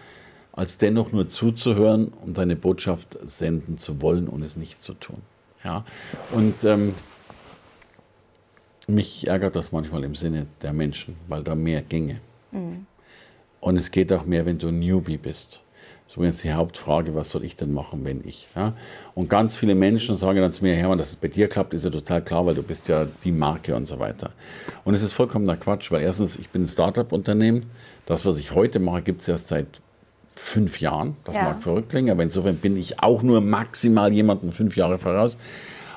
als 0.59 0.77
dennoch 0.77 1.13
nur 1.13 1.29
zuzuhören 1.29 2.09
und 2.09 2.37
deine 2.37 2.57
Botschaft 2.57 3.17
senden 3.23 3.77
zu 3.77 4.01
wollen 4.01 4.27
und 4.27 4.41
es 4.41 4.57
nicht 4.57 4.83
zu 4.83 4.93
tun. 4.93 5.21
Ja? 5.63 5.85
Und 6.31 6.65
ähm, 6.65 6.93
mich 8.85 9.27
ärgert 9.27 9.55
das 9.55 9.71
manchmal 9.71 10.03
im 10.03 10.15
Sinne 10.15 10.47
der 10.61 10.73
Menschen, 10.73 11.15
weil 11.29 11.45
da 11.45 11.55
mehr 11.55 11.81
ginge. 11.81 12.19
Mhm. 12.51 12.87
Und 13.61 13.77
es 13.77 13.89
geht 13.89 14.11
auch 14.11 14.25
mehr, 14.25 14.45
wenn 14.45 14.57
du 14.57 14.67
ein 14.67 14.79
Newbie 14.79 15.15
bist. 15.15 15.61
So 16.07 16.25
jetzt 16.25 16.43
die 16.43 16.51
Hauptfrage, 16.51 17.15
was 17.15 17.29
soll 17.29 17.45
ich 17.45 17.55
denn 17.55 17.71
machen, 17.71 18.03
wenn 18.03 18.27
ich? 18.27 18.49
Ja? 18.53 18.73
Und 19.15 19.29
ganz 19.29 19.55
viele 19.55 19.75
Menschen 19.75 20.17
sagen 20.17 20.41
dann 20.41 20.51
zu 20.51 20.65
mir, 20.65 20.75
Hermann, 20.75 20.97
dass 20.97 21.11
es 21.11 21.15
bei 21.15 21.29
dir 21.29 21.47
klappt, 21.47 21.73
ist 21.73 21.85
ja 21.85 21.89
total 21.89 22.21
klar, 22.21 22.45
weil 22.45 22.55
du 22.55 22.63
bist 22.63 22.89
ja 22.89 23.07
die 23.23 23.31
Marke 23.31 23.77
und 23.77 23.87
so 23.87 23.97
weiter. 23.99 24.31
Und 24.83 24.93
es 24.93 25.03
ist 25.03 25.13
vollkommener 25.13 25.55
Quatsch, 25.55 25.89
weil 25.89 26.01
erstens, 26.01 26.35
ich 26.35 26.49
bin 26.49 26.63
ein 26.63 26.67
Startup-Unternehmen. 26.67 27.67
Das, 28.05 28.25
was 28.25 28.39
ich 28.39 28.53
heute 28.53 28.79
mache, 28.79 29.03
gibt 29.03 29.21
es 29.21 29.29
erst 29.29 29.47
seit 29.47 29.81
fünf 30.35 30.79
Jahren. 30.81 31.15
Das 31.25 31.35
ja. 31.35 31.43
mag 31.43 31.61
verrückt 31.61 31.89
klingen, 31.89 32.11
aber 32.11 32.23
insofern 32.23 32.55
bin 32.57 32.77
ich 32.77 33.01
auch 33.01 33.21
nur 33.21 33.41
maximal 33.41 34.11
jemanden 34.11 34.51
fünf 34.51 34.75
Jahre 34.75 34.97
voraus. 34.97 35.37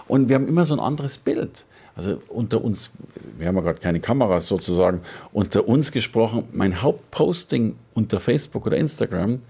Und 0.09 0.29
wir 0.29 0.37
haben 0.37 0.49
immer 0.49 0.67
so 0.67 0.75
ein 0.75 0.81
anderes 0.81 1.19
Bild. 1.19 1.65
Also 1.95 2.23
unter 2.29 2.65
uns, 2.65 2.91
wir 3.39 3.47
haben 3.47 3.57
ja 3.57 3.63
gerade 3.63 3.81
keine 3.81 4.01
Kameras 4.01 4.49
sozusagen, 4.49 5.03
unter 5.33 5.69
uns 5.69 5.93
gesprochen, 5.93 6.45
mein 6.53 6.81
Hauptposting 6.81 7.77
unter 7.95 8.19
Facebook 8.19 8.67
oder 8.67 8.79
Instagram 8.79 9.43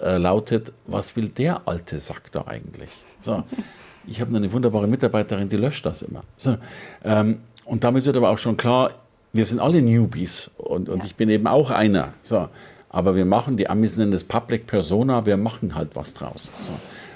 äh, 0.00 0.16
lautet, 0.16 0.72
was 0.86 1.14
will 1.14 1.28
der 1.28 1.68
alte 1.68 2.00
Sack 2.00 2.32
da 2.32 2.46
eigentlich? 2.46 2.90
So, 3.20 3.44
ich 4.06 4.20
habe 4.20 4.34
eine 4.34 4.50
wunderbare 4.50 4.86
Mitarbeiterin, 4.86 5.48
die 5.48 5.56
löscht 5.56 5.84
das 5.84 6.02
immer. 6.02 6.24
So, 6.36 6.56
ähm, 7.04 7.40
und 7.66 7.84
damit 7.84 8.06
wird 8.06 8.16
aber 8.16 8.30
auch 8.30 8.38
schon 8.38 8.56
klar, 8.56 8.90
wir 9.34 9.44
sind 9.44 9.58
alle 9.60 9.82
Newbies 9.82 10.50
und, 10.56 10.88
und 10.88 11.00
ja. 11.00 11.04
ich 11.06 11.16
bin 11.16 11.28
eben 11.28 11.46
auch 11.46 11.70
einer. 11.70 12.14
So, 12.22 12.48
aber 12.94 13.16
wir 13.16 13.24
machen, 13.24 13.56
die 13.56 13.68
Amis 13.68 13.96
nennen 13.96 14.12
das 14.12 14.22
Public 14.22 14.68
Persona, 14.68 15.26
wir 15.26 15.36
machen 15.36 15.74
halt 15.74 15.96
was 15.96 16.14
draus. 16.14 16.52
So. 16.62 16.70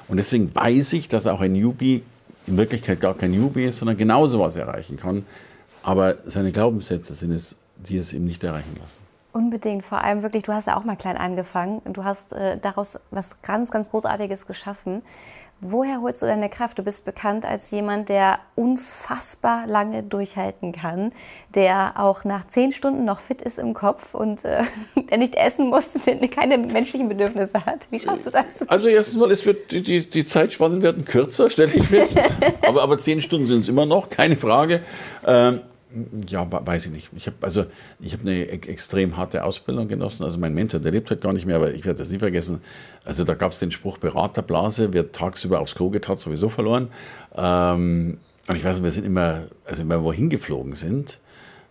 Und 0.08 0.16
deswegen 0.16 0.52
weiß 0.52 0.92
ich, 0.94 1.08
dass 1.08 1.28
auch 1.28 1.40
ein 1.40 1.52
Newbie 1.52 2.02
in 2.48 2.56
Wirklichkeit 2.56 3.00
gar 3.00 3.14
kein 3.14 3.30
Newbie 3.30 3.66
ist, 3.66 3.78
sondern 3.78 3.96
genauso 3.96 4.40
was 4.40 4.56
erreichen 4.56 4.96
kann. 4.96 5.24
Aber 5.84 6.16
seine 6.26 6.50
Glaubenssätze 6.50 7.14
sind 7.14 7.30
es, 7.30 7.58
die 7.76 7.96
es 7.96 8.12
ihm 8.12 8.24
nicht 8.24 8.42
erreichen 8.42 8.76
lassen. 8.82 8.98
Unbedingt, 9.32 9.84
vor 9.84 10.02
allem 10.02 10.22
wirklich, 10.22 10.42
du 10.42 10.52
hast 10.52 10.66
ja 10.66 10.76
auch 10.76 10.82
mal 10.82 10.96
klein 10.96 11.16
angefangen 11.16 11.78
und 11.84 11.96
du 11.96 12.02
hast 12.02 12.32
äh, 12.32 12.58
daraus 12.58 12.98
was 13.12 13.40
ganz, 13.42 13.70
ganz 13.70 13.90
Großartiges 13.90 14.48
geschaffen. 14.48 15.02
Woher 15.60 16.00
holst 16.00 16.22
du 16.22 16.26
deine 16.26 16.48
Kraft? 16.48 16.78
Du 16.78 16.84
bist 16.84 17.04
bekannt 17.04 17.44
als 17.44 17.72
jemand, 17.72 18.08
der 18.10 18.38
unfassbar 18.54 19.66
lange 19.66 20.04
durchhalten 20.04 20.70
kann, 20.70 21.12
der 21.52 21.94
auch 21.96 22.24
nach 22.24 22.46
zehn 22.46 22.70
Stunden 22.70 23.04
noch 23.04 23.18
fit 23.18 23.42
ist 23.42 23.58
im 23.58 23.74
Kopf 23.74 24.14
und 24.14 24.44
äh, 24.44 24.62
der 25.10 25.18
nicht 25.18 25.34
essen 25.34 25.68
muss, 25.68 25.94
der 26.06 26.16
keine 26.28 26.58
menschlichen 26.58 27.08
Bedürfnisse 27.08 27.66
hat. 27.66 27.88
Wie 27.90 27.98
schaffst 27.98 28.26
du 28.26 28.30
das? 28.30 28.68
Also 28.68 28.86
erstens 28.86 29.18
mal, 29.18 29.32
es 29.32 29.44
wird, 29.44 29.72
die, 29.72 29.82
die, 29.82 30.08
die 30.08 30.26
Zeitspannen 30.26 30.80
werden 30.80 31.04
kürzer, 31.04 31.50
stelle 31.50 31.72
ich 31.74 31.88
fest. 31.88 32.20
aber, 32.66 32.82
aber 32.82 32.98
zehn 32.98 33.20
Stunden 33.20 33.48
sind 33.48 33.60
es 33.60 33.68
immer 33.68 33.84
noch, 33.84 34.10
keine 34.10 34.36
Frage. 34.36 34.82
Ähm, 35.26 35.62
ja, 36.26 36.46
weiß 36.50 36.86
ich 36.86 36.92
nicht. 36.92 37.10
Ich 37.16 37.26
habe 37.26 37.36
also, 37.40 37.66
ich 38.00 38.12
habe 38.12 38.22
eine 38.22 38.48
extrem 38.48 39.16
harte 39.16 39.44
Ausbildung 39.44 39.88
genossen. 39.88 40.24
Also 40.24 40.38
mein 40.38 40.54
Mentor, 40.54 40.80
der 40.80 40.92
lebt 40.92 41.10
halt 41.10 41.20
gar 41.20 41.32
nicht 41.32 41.46
mehr, 41.46 41.56
aber 41.56 41.72
ich 41.72 41.84
werde 41.84 41.98
das 41.98 42.10
nie 42.10 42.18
vergessen. 42.18 42.60
Also 43.04 43.24
da 43.24 43.34
gab 43.34 43.52
es 43.52 43.58
den 43.58 43.70
Spruch 43.70 43.98
Beraterblase, 43.98 44.92
wer 44.92 45.12
tagsüber 45.12 45.60
aufs 45.60 45.74
Klo 45.74 45.90
geht, 45.90 46.08
hat 46.08 46.18
sowieso 46.18 46.48
verloren. 46.48 46.88
Ähm, 47.34 48.18
und 48.48 48.56
ich 48.56 48.64
weiß 48.64 48.76
nicht, 48.76 48.84
wir 48.84 48.90
sind 48.90 49.04
immer, 49.04 49.44
also 49.64 49.80
wenn 49.80 49.88
wir 49.88 50.02
wohin 50.02 50.30
geflogen 50.30 50.74
sind, 50.74 51.20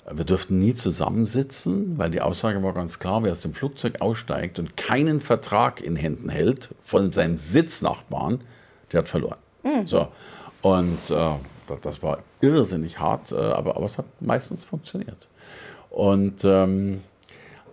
wir 0.10 0.24
durften 0.24 0.60
nie 0.60 0.74
zusammensitzen, 0.74 1.98
weil 1.98 2.10
die 2.10 2.22
Aussage 2.22 2.64
war 2.64 2.74
ganz 2.74 2.98
klar, 3.00 3.24
wer 3.24 3.32
aus 3.32 3.42
dem 3.42 3.54
Flugzeug 3.54 4.00
aussteigt 4.00 4.58
und 4.58 4.78
keinen 4.78 5.22
Vertrag 5.22 5.82
in 5.82 5.96
Händen 5.96 6.30
hält 6.30 6.70
von 6.84 7.12
seinem 7.12 7.38
Sitznachbarn, 7.38 8.40
der 8.92 9.00
hat 9.00 9.10
verloren. 9.10 9.38
Mhm. 9.64 9.86
So. 9.86 10.08
Und 10.62 10.98
äh, 11.10 11.32
das 11.82 12.02
war 12.02 12.20
irrsinnig 12.42 13.00
hart, 13.00 13.32
äh, 13.32 13.36
aber, 13.36 13.76
aber 13.76 13.86
es 13.86 13.98
hat 13.98 14.06
meistens 14.20 14.64
funktioniert. 14.64 15.28
Und 15.90 16.44
ähm, 16.44 17.02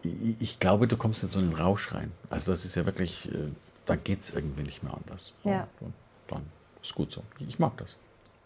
ich 0.03 0.61
glaube, 0.61 0.87
du 0.87 0.97
kommst 0.97 1.23
in 1.23 1.29
so 1.29 1.39
einen 1.39 1.55
Rausch 1.55 1.93
rein. 1.95 2.13
Also 2.31 2.53
das 2.53 2.65
ist 2.65 2.75
ja 2.75 2.85
wirklich, 2.87 3.33
äh, 3.33 3.51
da 3.87 3.97
geht 3.97 4.23
es 4.23 4.31
irgendwie 4.31 4.63
nicht 4.63 4.83
mehr 4.83 4.95
anders. 4.95 5.35
Ja. 5.45 5.67
Und 5.81 5.95
dann 6.29 6.43
ist 6.83 6.95
gut 6.95 7.13
so. 7.13 7.23
Ich 7.47 7.59
mag 7.59 7.77
das. 7.79 7.97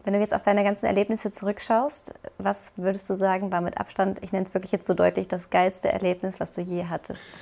Wenn 0.04 0.14
du 0.14 0.20
jetzt 0.20 0.34
auf 0.34 0.42
deine 0.42 0.64
ganzen 0.64 0.86
Erlebnisse 0.86 1.30
zurückschaust, 1.30 2.14
was 2.38 2.72
würdest 2.76 3.10
du 3.10 3.14
sagen, 3.14 3.50
war 3.50 3.60
mit 3.60 3.78
Abstand, 3.78 4.22
ich 4.22 4.32
nenne 4.32 4.46
es 4.46 4.54
wirklich 4.54 4.72
jetzt 4.72 4.86
so 4.86 4.94
deutlich, 4.94 5.28
das 5.28 5.50
geilste 5.50 5.92
Erlebnis, 5.92 6.40
was 6.40 6.52
du 6.52 6.60
je 6.60 6.86
hattest? 6.86 7.38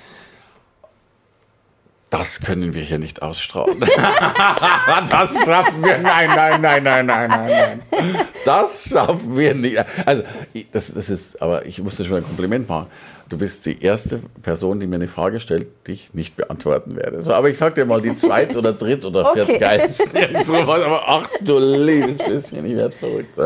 Das 2.09 2.39
können 2.39 2.73
wir 2.73 2.83
hier 2.83 2.99
nicht 2.99 3.21
ausstrahlen. 3.21 3.79
das 5.11 5.37
schaffen 5.43 5.83
wir. 5.83 5.97
Nein, 5.97 6.29
nein, 6.33 6.61
nein, 6.61 6.83
nein, 6.83 7.05
nein, 7.05 7.29
nein, 7.29 7.81
nein. 7.91 8.25
Das 8.45 8.87
schaffen 8.89 9.35
wir 9.35 9.53
nicht. 9.53 9.77
Also, 10.05 10.23
das, 10.71 10.93
das 10.93 11.09
ist, 11.09 11.41
aber 11.41 11.65
ich 11.65 11.81
muss 11.81 11.97
dir 11.97 12.05
schon 12.05 12.17
ein 12.17 12.23
Kompliment 12.23 12.69
machen. 12.69 12.87
Du 13.27 13.37
bist 13.37 13.65
die 13.65 13.81
erste 13.83 14.21
Person, 14.41 14.79
die 14.79 14.87
mir 14.87 14.95
eine 14.95 15.09
Frage 15.09 15.41
stellt, 15.41 15.67
die 15.85 15.91
ich 15.93 16.13
nicht 16.13 16.37
beantworten 16.37 16.95
werde. 16.95 17.21
So, 17.21 17.33
aber 17.33 17.49
ich 17.49 17.57
sag 17.57 17.75
dir 17.75 17.85
mal 17.85 18.01
die 18.01 18.15
zweit- 18.15 18.55
oder 18.55 18.71
dritt- 18.71 19.03
oder 19.03 19.29
okay. 19.29 19.43
viertgeilsten. 19.43 20.35
aber 20.55 21.03
ach 21.05 21.29
du 21.41 21.59
liebes 21.59 22.19
bisschen, 22.19 22.65
ich 22.65 22.75
werde 22.77 22.95
verrückt. 22.95 23.37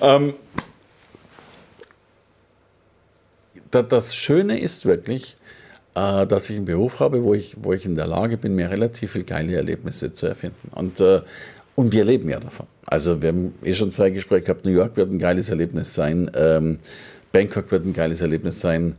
Ähm, 0.00 0.34
das 3.72 4.14
Schöne 4.14 4.60
ist 4.60 4.86
wirklich, 4.86 5.36
äh, 5.94 6.26
dass 6.26 6.50
ich 6.50 6.56
einen 6.56 6.66
Beruf 6.66 7.00
habe, 7.00 7.22
wo 7.22 7.34
ich, 7.34 7.56
wo 7.60 7.72
ich 7.72 7.84
in 7.84 7.96
der 7.96 8.06
Lage 8.06 8.36
bin, 8.36 8.54
mir 8.54 8.70
relativ 8.70 9.12
viele 9.12 9.24
geile 9.24 9.56
Erlebnisse 9.56 10.12
zu 10.12 10.26
erfinden. 10.26 10.70
Und, 10.72 11.00
äh, 11.00 11.20
und 11.74 11.92
wir 11.92 12.04
leben 12.04 12.28
ja 12.28 12.40
davon. 12.40 12.66
Also 12.86 13.22
wir 13.22 13.30
haben 13.30 13.54
eh 13.64 13.74
schon 13.74 13.90
zwei 13.90 14.10
Gespräche 14.10 14.42
gehabt. 14.42 14.64
New 14.64 14.72
York 14.72 14.96
wird 14.96 15.10
ein 15.10 15.18
geiles 15.18 15.50
Erlebnis 15.50 15.94
sein. 15.94 16.30
Ähm, 16.34 16.78
Bangkok 17.32 17.70
wird 17.70 17.86
ein 17.86 17.92
geiles 17.92 18.22
Erlebnis 18.22 18.60
sein. 18.60 18.96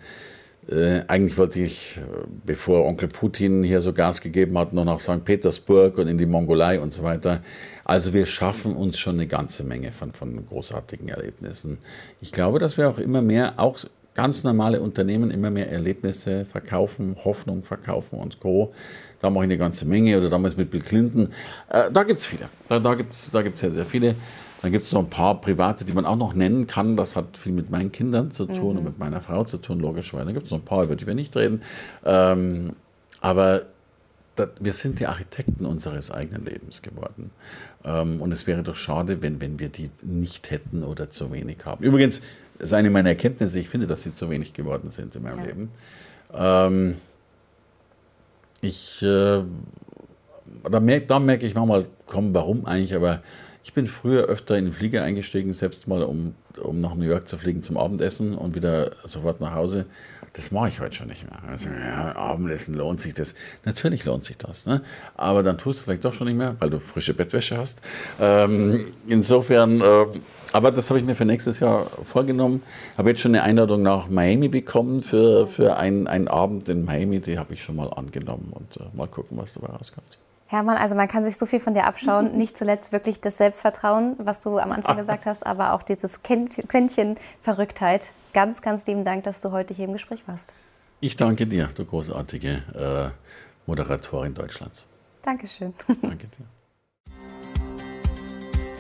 Äh, 0.70 1.02
eigentlich 1.08 1.38
wollte 1.38 1.60
ich, 1.60 2.00
bevor 2.46 2.86
Onkel 2.86 3.10
Putin 3.10 3.64
hier 3.64 3.82
so 3.82 3.94
Gas 3.94 4.22
gegeben 4.22 4.58
hat, 4.58 4.74
noch 4.74 4.86
nach 4.86 5.00
St. 5.00 5.26
Petersburg 5.26 5.98
und 5.98 6.08
in 6.08 6.18
die 6.18 6.26
Mongolei 6.26 6.80
und 6.80 6.94
so 6.94 7.04
weiter. 7.04 7.42
Also 7.84 8.14
wir 8.14 8.26
schaffen 8.26 8.76
uns 8.76 9.00
schon 9.00 9.16
eine 9.16 9.28
ganze 9.28 9.64
Menge 9.64 9.92
von, 9.92 10.14
von 10.14 10.46
großartigen 10.46 11.10
Erlebnissen. 11.10 11.80
Ich 12.22 12.32
glaube, 12.32 12.60
dass 12.60 12.78
wir 12.78 12.88
auch 12.90 13.00
immer 13.00 13.22
mehr, 13.22 13.54
auch 13.58 13.80
ganz 14.14 14.44
normale 14.44 14.82
Unternehmen 14.82 15.32
immer 15.32 15.50
mehr 15.52 15.72
Erlebnisse 15.72 16.46
verkaufen, 16.46 17.16
Hoffnung 17.24 17.64
verkaufen 17.64 18.20
und 18.20 18.40
Co. 18.40 18.74
Da 19.20 19.30
mache 19.30 19.44
ich 19.44 19.50
eine 19.50 19.58
ganze 19.58 19.86
Menge. 19.86 20.18
Oder 20.18 20.30
damals 20.30 20.58
mit 20.58 20.72
Bill 20.72 20.82
Clinton. 20.82 21.30
Äh, 21.70 21.92
da 21.92 22.04
gibt 22.04 22.20
es 22.20 22.26
viele. 22.26 22.50
Da, 22.68 22.80
da 22.80 22.96
gibt 22.96 23.14
es 23.14 23.32
da 23.32 23.42
gibt's 23.42 23.62
sehr, 23.62 23.72
sehr 23.72 23.86
viele. 23.86 24.16
Dann 24.62 24.72
gibt 24.72 24.86
es 24.86 24.92
noch 24.92 25.02
ein 25.02 25.10
paar 25.10 25.42
private, 25.42 25.86
die 25.86 25.94
man 25.94 26.06
auch 26.06 26.16
noch 26.16 26.34
nennen 26.34 26.68
kann. 26.68 26.96
Das 26.96 27.16
hat 27.16 27.38
viel 27.38 27.52
mit 27.52 27.72
meinen 27.72 27.92
Kindern 27.92 28.32
zu 28.32 28.46
tun 28.46 28.74
mhm. 28.74 28.78
und 28.78 28.84
mit 28.84 29.00
meiner 29.00 29.22
Frau 29.22 29.44
zu 29.44 29.58
tun, 29.58 29.80
logischerweise. 29.80 30.26
Dann 30.26 30.34
gibt 30.34 30.46
es 30.46 30.52
noch 30.52 30.60
ein 30.60 30.66
paar, 30.66 30.84
über 30.84 30.96
die 30.96 31.08
wir 31.08 31.16
nicht 31.16 31.36
reden. 31.36 31.62
Ähm, 32.06 32.74
aber 33.22 33.64
das, 34.36 34.50
wir 34.60 34.74
sind 34.74 35.00
die 35.00 35.08
Architekten 35.08 35.66
unseres 35.66 36.12
eigenen 36.12 36.46
Lebens 36.46 36.82
geworden. 36.82 37.32
Ähm, 37.84 38.22
und 38.22 38.32
es 38.32 38.48
wäre 38.48 38.64
doch 38.64 38.76
schade, 38.76 39.22
wenn, 39.22 39.42
wenn 39.42 39.60
wir 39.60 39.70
die 39.70 39.90
nicht 40.04 40.52
hätten 40.52 40.84
oder 40.84 41.10
zu 41.10 41.32
wenig 41.32 41.58
haben. 41.66 41.84
Übrigens, 41.84 42.22
das 42.62 42.70
ist 42.70 42.74
eine 42.74 42.92
meiner 42.92 43.10
Erkenntnisse. 43.10 43.60
Ich 43.60 43.70
finde, 43.70 43.88
dass 43.88 44.04
sie 44.04 44.14
zu 44.14 44.30
wenig 44.30 44.54
geworden 44.54 44.92
sind 44.92 45.16
in 45.16 45.24
meinem 45.24 45.40
ja. 45.40 45.46
Leben. 45.46 45.72
Ähm, 46.32 46.96
ich, 48.62 49.02
äh, 49.02 49.42
da, 50.70 50.80
merke, 50.80 51.08
da 51.08 51.20
merke 51.20 51.48
ich 51.48 51.56
manchmal, 51.56 51.88
komm, 52.06 52.36
warum 52.36 52.68
eigentlich, 52.68 52.96
aber 52.96 53.24
ich 53.64 53.74
bin 53.74 53.88
früher 53.88 54.24
öfter 54.24 54.58
in 54.58 54.66
den 54.66 54.74
Flieger 54.74 55.04
eingestiegen, 55.04 55.54
selbst 55.54 55.88
mal 55.88 56.04
um, 56.04 56.34
um 56.62 56.82
nach 56.82 56.96
New 56.96 57.06
York 57.06 57.28
zu 57.28 57.38
fliegen 57.38 57.62
zum 57.62 57.78
Abendessen 57.78 58.36
und 58.36 58.56
wieder 58.56 58.92
sofort 59.06 59.40
nach 59.40 59.54
Hause. 59.54 59.86
Das 60.34 60.50
mache 60.50 60.70
ich 60.70 60.80
heute 60.80 60.96
schon 60.96 61.08
nicht 61.08 61.30
mehr. 61.30 61.40
Also, 61.48 61.70
ja, 61.70 62.16
Abendessen 62.16 62.74
lohnt 62.74 63.02
sich 63.02 63.14
das. 63.14 63.36
Natürlich 63.66 64.06
lohnt 64.06 64.24
sich 64.24 64.38
das. 64.38 64.66
Ne? 64.66 64.82
Aber 65.16 65.44
dann 65.44 65.58
tust 65.58 65.80
du 65.80 65.82
es 65.82 65.84
vielleicht 65.84 66.06
doch 66.06 66.14
schon 66.14 66.28
nicht 66.28 66.38
mehr, 66.38 66.56
weil 66.60 66.70
du 66.70 66.80
frische 66.80 67.14
Bettwäsche 67.14 67.58
hast. 67.58 67.82
Ähm, 68.20 68.94
insofern, 69.08 69.82
äh, 69.82 70.06
aber 70.54 70.72
das 70.72 70.90
habe 70.90 71.00
ich 71.00 71.06
mir 71.06 71.16
für 71.16 71.26
nächstes 71.26 71.60
Jahr 71.60 71.88
vorgenommen. 72.04 72.64
Habe 72.98 73.10
jetzt 73.10 73.22
schon 73.22 73.36
eine 73.36 73.44
Einladung 73.44 73.82
nach 73.82 74.08
Miami 74.08 74.48
bekommen 74.48 75.04
für, 75.04 75.48
für 75.48 75.76
einen, 75.78 76.08
Abend 76.30 76.70
in 76.70 76.86
Miami. 76.86 77.20
Die 77.20 77.38
habe 77.38 77.54
ich 77.54 77.64
schon 77.64 77.76
mal 77.76 77.90
angenommen 77.90 78.54
und 78.54 78.78
äh, 78.78 78.86
mal 78.94 79.08
gucken, 79.08 79.38
was 79.38 79.54
dabei 79.54 79.68
rauskommt. 79.68 80.18
Hermann, 80.52 80.78
also 80.78 80.96
man 80.96 81.08
kann 81.08 81.24
sich 81.24 81.38
so 81.38 81.46
viel 81.46 81.62
von 81.62 81.74
dir 81.74 81.86
abschauen. 81.86 82.32
Nicht 82.38 82.58
zuletzt 82.58 82.92
wirklich 82.92 83.22
das 83.22 83.38
Selbstvertrauen, 83.38 84.16
was 84.18 84.42
du 84.42 84.60
am 84.60 84.74
Anfang 84.74 84.98
gesagt 84.98 85.26
hast, 85.26 85.46
aber 85.46 85.72
auch 85.74 85.82
dieses 85.82 86.22
Quäntchen 86.24 87.16
Verrücktheit. 87.42 88.12
Ganz, 88.34 88.62
ganz 88.62 88.86
lieben 88.86 89.06
Dank, 89.06 89.24
dass 89.24 89.40
du 89.42 89.52
heute 89.52 89.74
hier 89.74 89.86
im 89.86 89.94
Gespräch 89.94 90.24
warst. 90.28 90.54
Ich 91.00 91.16
danke 91.16 91.48
dir, 91.48 91.70
du 91.74 91.86
großartige 91.86 92.64
äh, 92.76 93.10
Moderatorin 93.66 94.34
Deutschlands. 94.34 94.88
Dankeschön. 95.22 95.74
Danke 96.02 96.28
dir. 96.28 96.46